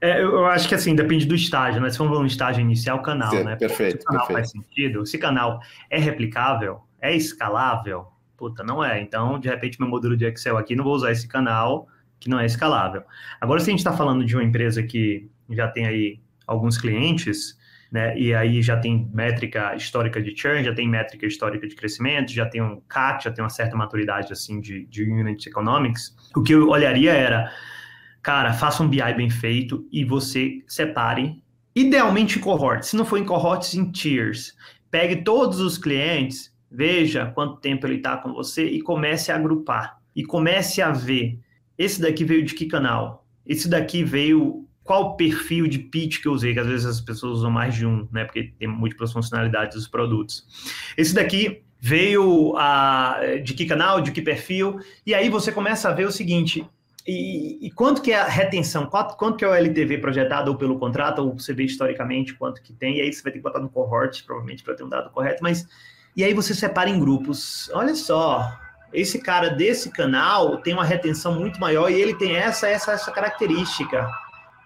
[0.00, 1.88] É, eu acho que assim, depende do estágio, né?
[1.88, 3.54] Se for um estágio inicial, canal, Sim, né?
[3.54, 3.98] Perfeito.
[3.98, 4.50] Se o canal perfeito.
[4.50, 9.00] faz sentido, se canal é replicável, é escalável, puta, não é.
[9.00, 11.86] Então, de repente, meu modelo de Excel aqui, não vou usar esse canal
[12.18, 13.04] que não é escalável.
[13.40, 17.56] Agora, se a gente está falando de uma empresa que já tem aí alguns clientes,
[17.92, 18.18] né?
[18.18, 22.46] E aí já tem métrica histórica de churn, já tem métrica histórica de crescimento, já
[22.46, 26.16] tem um CAC, já tem uma certa maturidade assim de, de unit economics.
[26.34, 27.52] O que eu olharia era,
[28.22, 31.42] cara, faça um BI bem feito e você separe,
[31.76, 34.56] idealmente em cohorts, se não for em cohorts, em tiers.
[34.90, 39.98] Pegue todos os clientes, veja quanto tempo ele está com você e comece a agrupar.
[40.16, 41.38] E comece a ver,
[41.76, 43.26] esse daqui veio de que canal?
[43.46, 47.38] Esse daqui veio qual perfil de pitch que eu usei, que às vezes as pessoas
[47.38, 48.24] usam mais de um, né?
[48.24, 50.44] Porque tem múltiplas funcionalidades dos produtos.
[50.96, 55.92] Esse daqui veio a, de que canal, de que perfil, e aí você começa a
[55.92, 56.66] ver o seguinte.
[57.06, 58.86] E, e quanto que é a retenção?
[58.86, 62.62] Quanto, quanto, que é o LTV projetado ou pelo contrato, ou você vê historicamente quanto
[62.62, 64.88] que tem, e aí você vai ter que botar no cohort, provavelmente, para ter um
[64.88, 65.66] dado correto, mas.
[66.14, 67.70] E aí você separa em grupos.
[67.72, 68.46] Olha só,
[68.92, 73.10] esse cara desse canal tem uma retenção muito maior e ele tem essa, essa, essa
[73.10, 74.06] característica.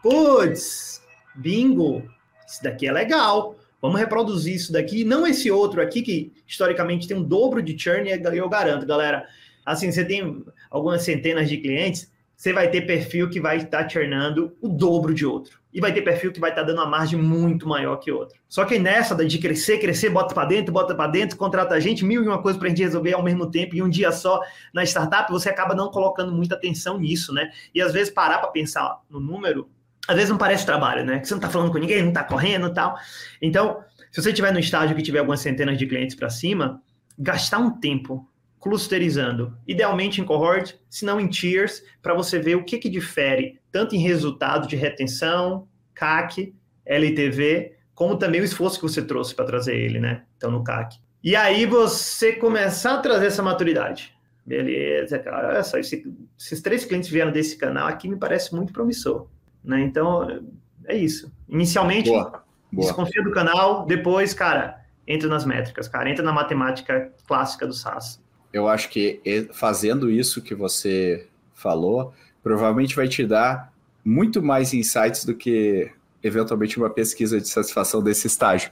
[0.09, 1.03] Putz,
[1.35, 2.09] bingo,
[2.47, 3.57] isso daqui é legal.
[3.83, 8.09] Vamos reproduzir isso daqui, não esse outro aqui que historicamente tem um dobro de churn,
[8.09, 9.27] e eu garanto, galera.
[9.65, 14.57] Assim, você tem algumas centenas de clientes, você vai ter perfil que vai estar churnando
[14.61, 15.59] o dobro de outro.
[15.75, 18.39] E vai ter perfil que vai estar dando uma margem muito maior que outro.
[18.49, 22.05] Só que nessa de crescer, crescer, bota para dentro, bota para dentro, contrata a gente,
[22.05, 24.41] mil e uma coisa para a gente resolver ao mesmo tempo, e um dia só
[24.73, 27.51] na startup, você acaba não colocando muita atenção nisso, né?
[27.75, 29.69] E às vezes parar para pensar no número
[30.07, 31.19] às vezes não parece trabalho, né?
[31.19, 32.97] Que você não está falando com ninguém, não está correndo tal.
[33.41, 36.81] Então, se você estiver no estágio que tiver algumas centenas de clientes para cima,
[37.19, 38.29] gastar um tempo
[38.61, 43.61] clusterizando, idealmente em cohort, se não em tiers, para você ver o que, que difere,
[43.71, 46.55] tanto em resultado de retenção, CAC,
[46.85, 50.25] LTV, como também o esforço que você trouxe para trazer ele, né?
[50.37, 50.99] Então, no CAC.
[51.23, 54.15] E aí você começar a trazer essa maturidade.
[54.45, 56.07] Beleza, cara, olha só, esse,
[56.39, 59.29] esses três clientes vieram desse canal aqui, me parece muito promissor.
[59.67, 59.83] Né?
[59.83, 60.43] Então,
[60.87, 61.31] é isso.
[61.49, 62.87] Inicialmente, boa, boa.
[62.87, 68.23] desconfia do canal, depois, cara, entra nas métricas, cara, entra na matemática clássica do SaaS.
[68.53, 69.21] Eu acho que
[69.53, 73.73] fazendo isso que você falou, provavelmente vai te dar
[74.05, 75.91] muito mais insights do que
[76.23, 78.71] eventualmente uma pesquisa de satisfação desse estágio,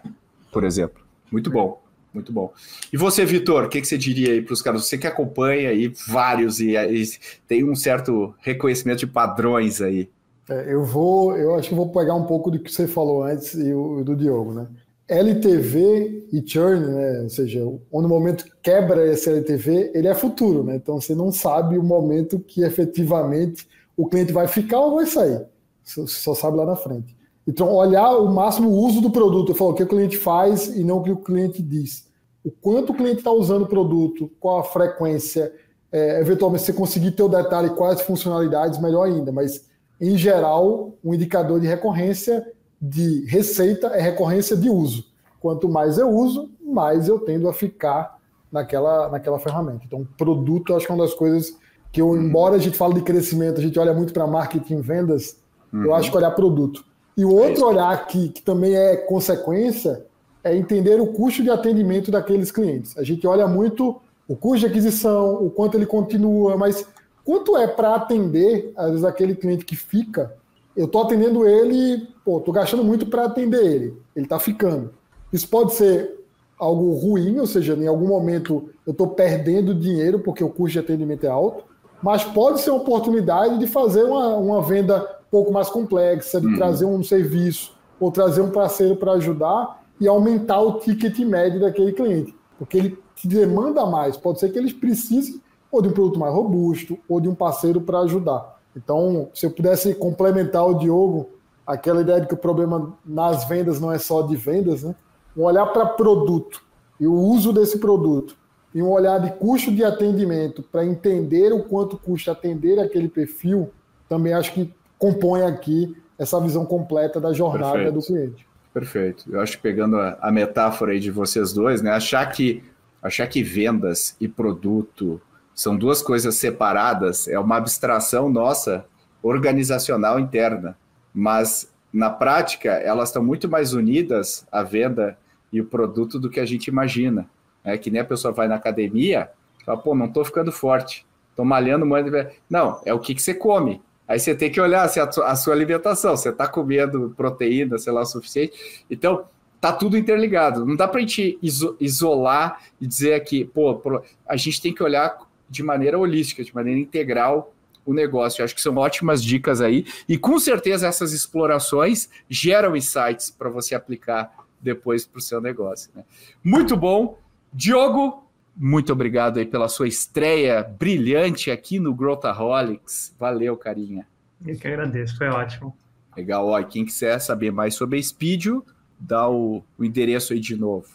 [0.53, 1.03] por exemplo.
[1.31, 1.83] Muito bom.
[2.15, 2.55] Muito bom.
[2.93, 4.87] E você, Vitor, o que, que, você diria aí para os caras?
[4.87, 7.05] Você que acompanha aí vários e, e,
[7.49, 10.09] tem um certo reconhecimento de padrões aí.
[10.49, 13.55] É, eu vou, eu acho que vou pegar um pouco do que você falou antes
[13.55, 14.67] e o do Diogo, né?
[15.09, 17.21] LTV e churn, né?
[17.23, 20.77] Ou seja, no momento quebra esse LTV, ele é futuro, né?
[20.77, 25.47] Então você não sabe o momento que efetivamente o cliente vai ficar ou vai sair.
[25.83, 27.15] Você só sabe lá na frente.
[27.47, 30.83] Então, olhar o máximo uso do produto, eu falo o que o cliente faz e
[30.83, 32.09] não o que o cliente diz.
[32.43, 35.53] O quanto o cliente está usando o produto, qual a frequência,
[35.93, 39.31] é, eventualmente você conseguir ter o detalhe quais funcionalidades, melhor ainda.
[39.31, 39.67] Mas,
[40.11, 42.47] em geral, um indicador de recorrência
[42.81, 45.07] de receita é recorrência de uso.
[45.41, 48.19] Quanto mais eu uso, mais eu tendo a ficar
[48.51, 49.83] naquela, naquela ferramenta.
[49.87, 51.57] Então, produto, acho que é uma das coisas
[51.91, 54.81] que, eu, embora a gente fale de crescimento, a gente olha muito para marketing e
[54.81, 55.39] vendas,
[55.73, 55.85] uhum.
[55.85, 56.85] eu acho que olhar produto.
[57.17, 60.05] E o outro é olhar que, que também é consequência
[60.43, 62.99] é entender o custo de atendimento daqueles clientes.
[62.99, 66.87] A gente olha muito o custo de aquisição, o quanto ele continua, mas
[67.25, 70.35] quanto é para atender, às vezes, aquele cliente que fica,
[70.77, 74.93] eu estou atendendo ele, pô, estou gastando muito para atender ele, ele está ficando.
[75.33, 76.25] Isso pode ser
[76.59, 80.79] algo ruim, ou seja, em algum momento eu estou perdendo dinheiro porque o custo de
[80.79, 81.65] atendimento é alto,
[82.03, 85.01] mas pode ser uma oportunidade de fazer uma, uma venda
[85.31, 86.57] pouco mais complexa, de uhum.
[86.57, 91.93] trazer um serviço ou trazer um parceiro para ajudar e aumentar o ticket médio daquele
[91.93, 94.17] cliente, porque ele te demanda mais.
[94.17, 95.41] Pode ser que eles precisem
[95.75, 98.61] ou de um produto mais robusto ou de um parceiro para ajudar.
[98.77, 101.31] Então, se eu pudesse complementar o Diogo,
[101.67, 104.95] aquela ideia de que o problema nas vendas não é só de vendas, né?
[105.37, 106.63] Um olhar para produto
[106.99, 108.37] e o uso desse produto
[108.75, 113.71] e um olhar de custo de atendimento para entender o quanto custa atender aquele perfil,
[114.09, 117.95] também acho que compõe aqui essa visão completa da jornada Perfeito.
[117.95, 118.47] do cliente.
[118.73, 119.25] Perfeito.
[119.33, 121.91] Eu acho que pegando a, a, metáfora aí de vocês dois, né?
[121.93, 122.63] Achar que,
[123.01, 125.21] achar que vendas e produto
[125.55, 128.85] são duas coisas separadas é uma abstração nossa
[129.23, 130.77] organizacional interna.
[131.15, 135.17] Mas na prática, elas estão muito mais unidas, a venda
[135.53, 137.31] e o produto, do que a gente imagina.
[137.63, 139.31] É que nem a pessoa vai na academia,
[139.65, 142.11] fala, pô, não estou ficando forte, estou malhando muito.
[142.51, 143.81] Não, é o que, que você come.
[144.07, 147.93] Aí você tem que olhar se a, a sua alimentação, você está comendo proteína, sei
[147.93, 148.85] lá, o suficiente.
[148.91, 149.25] Então,
[149.61, 150.67] tá tudo interligado.
[150.67, 151.39] Não dá para a gente
[151.81, 153.81] isolar e dizer aqui, pô,
[154.29, 155.17] a gente tem que olhar
[155.49, 158.41] de maneira holística, de maneira integral o negócio.
[158.41, 159.85] Eu acho que são ótimas dicas aí.
[160.09, 165.91] E com certeza essas explorações geram insights para você aplicar depois para o seu negócio.
[165.95, 166.05] Né?
[166.43, 167.19] Muito bom.
[167.53, 168.27] Diogo,
[168.57, 173.15] muito obrigado aí pela sua estreia brilhante aqui no Growthaholics.
[173.19, 174.07] Valeu, carinha.
[174.45, 175.77] Eu que agradeço, foi ótimo.
[176.17, 178.65] Legal, ó, quem quiser saber mais sobre a Speedio,
[178.99, 180.89] dá o, o endereço aí de novo.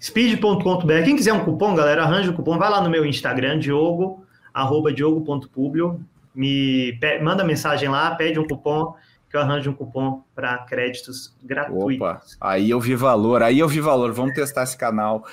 [0.00, 1.04] Speed.com.br.
[1.04, 4.24] Quem quiser um cupom, galera, arranja o um cupom, vai lá no meu Instagram, Diogo,
[4.52, 6.00] arroba diogo.publio,
[6.34, 8.94] me manda mensagem lá, pede um cupom,
[9.28, 12.06] que eu arranjo um cupom para créditos gratuitos.
[12.06, 14.12] Opa, aí eu vi valor, aí eu vi valor.
[14.12, 15.26] Vamos testar esse canal.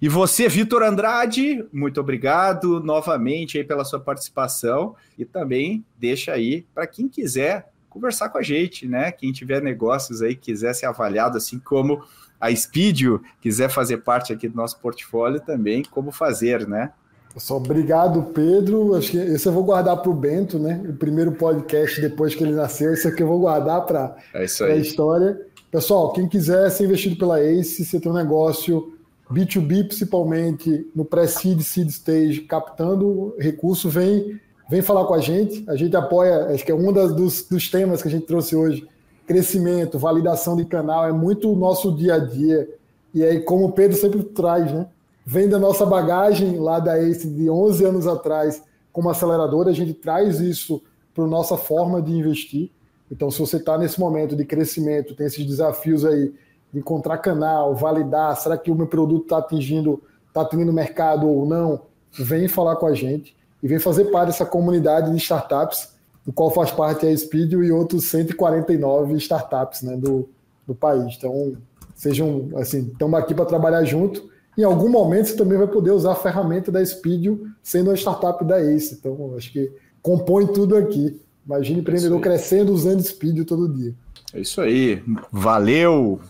[0.00, 6.66] E você, Vitor Andrade, muito obrigado novamente aí pela sua participação e também deixa aí
[6.74, 9.10] para quem quiser conversar com a gente, né?
[9.10, 12.04] Quem tiver negócios aí, quiser ser avaliado, assim como
[12.40, 16.90] a Speedio quiser fazer parte aqui do nosso portfólio também, como fazer, né?
[17.36, 18.94] Só obrigado, Pedro.
[18.96, 20.82] Acho que esse eu vou guardar para o Bento, né?
[20.88, 22.92] O primeiro podcast depois que ele nasceu.
[22.92, 25.40] Esse aqui eu vou guardar para é a história.
[25.70, 28.94] Pessoal, quem quiser ser investido pela ACE, você tem um negócio
[29.30, 35.64] B2B, principalmente no pré-seed, seed stage, captando recurso, vem, vem falar com a gente.
[35.68, 38.56] A gente apoia, acho que é um das, dos, dos temas que a gente trouxe
[38.56, 38.88] hoje.
[39.30, 42.68] Crescimento, validação de canal, é muito o nosso dia a dia.
[43.14, 44.88] E aí, como o Pedro sempre traz, né?
[45.24, 48.60] vem da nossa bagagem lá da ACE de 11 anos atrás
[48.90, 50.82] como aceleradora, a gente traz isso
[51.14, 52.72] para a nossa forma de investir.
[53.08, 56.34] Então, se você está nesse momento de crescimento, tem esses desafios aí
[56.72, 61.46] de encontrar canal, validar, será que o meu produto está atingindo, está atingindo mercado ou
[61.46, 61.82] não,
[62.18, 66.50] vem falar com a gente e vem fazer parte dessa comunidade de startups, do qual
[66.50, 70.28] faz parte a Speedio e outros 149 startups né, do,
[70.66, 71.14] do país.
[71.16, 71.56] Então,
[71.94, 76.12] sejam assim, estamos aqui para trabalhar junto em algum momento você também vai poder usar
[76.12, 78.94] a ferramenta da Speedio sendo uma startup da Ace.
[78.94, 81.20] Então, acho que compõe tudo aqui.
[81.46, 83.94] Imagine empreendedor crescendo usando Speedio todo dia.
[84.34, 85.02] É isso aí.
[85.32, 86.20] Valeu!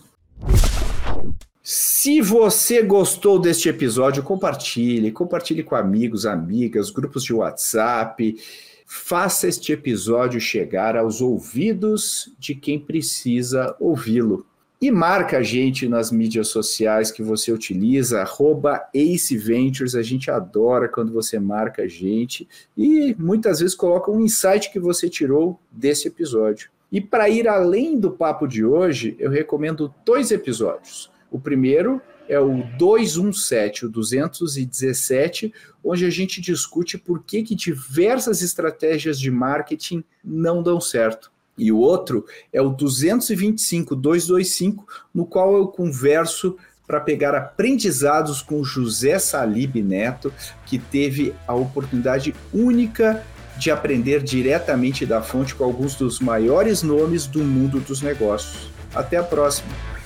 [1.61, 8.35] Se você gostou deste episódio, compartilhe, compartilhe com amigos, amigas, grupos de WhatsApp.
[8.93, 14.45] Faça este episódio chegar aos ouvidos de quem precisa ouvi-lo.
[14.81, 20.29] E marca a gente nas mídias sociais que você utiliza, arroba Ace Ventures, a gente
[20.29, 25.57] adora quando você marca a gente e muitas vezes coloca um insight que você tirou
[25.71, 26.69] desse episódio.
[26.91, 31.09] E para ir além do papo de hoje, eu recomendo dois episódios.
[31.31, 35.53] O primeiro é o 217, o 217,
[35.83, 41.29] onde a gente discute por que, que diversas estratégias de marketing não dão certo.
[41.57, 46.55] E o outro é o 225, 225, no qual eu converso
[46.87, 50.33] para pegar aprendizados com José Salib Neto,
[50.65, 53.25] que teve a oportunidade única
[53.57, 58.71] de aprender diretamente da fonte com alguns dos maiores nomes do mundo dos negócios.
[58.95, 60.00] Até a próxima!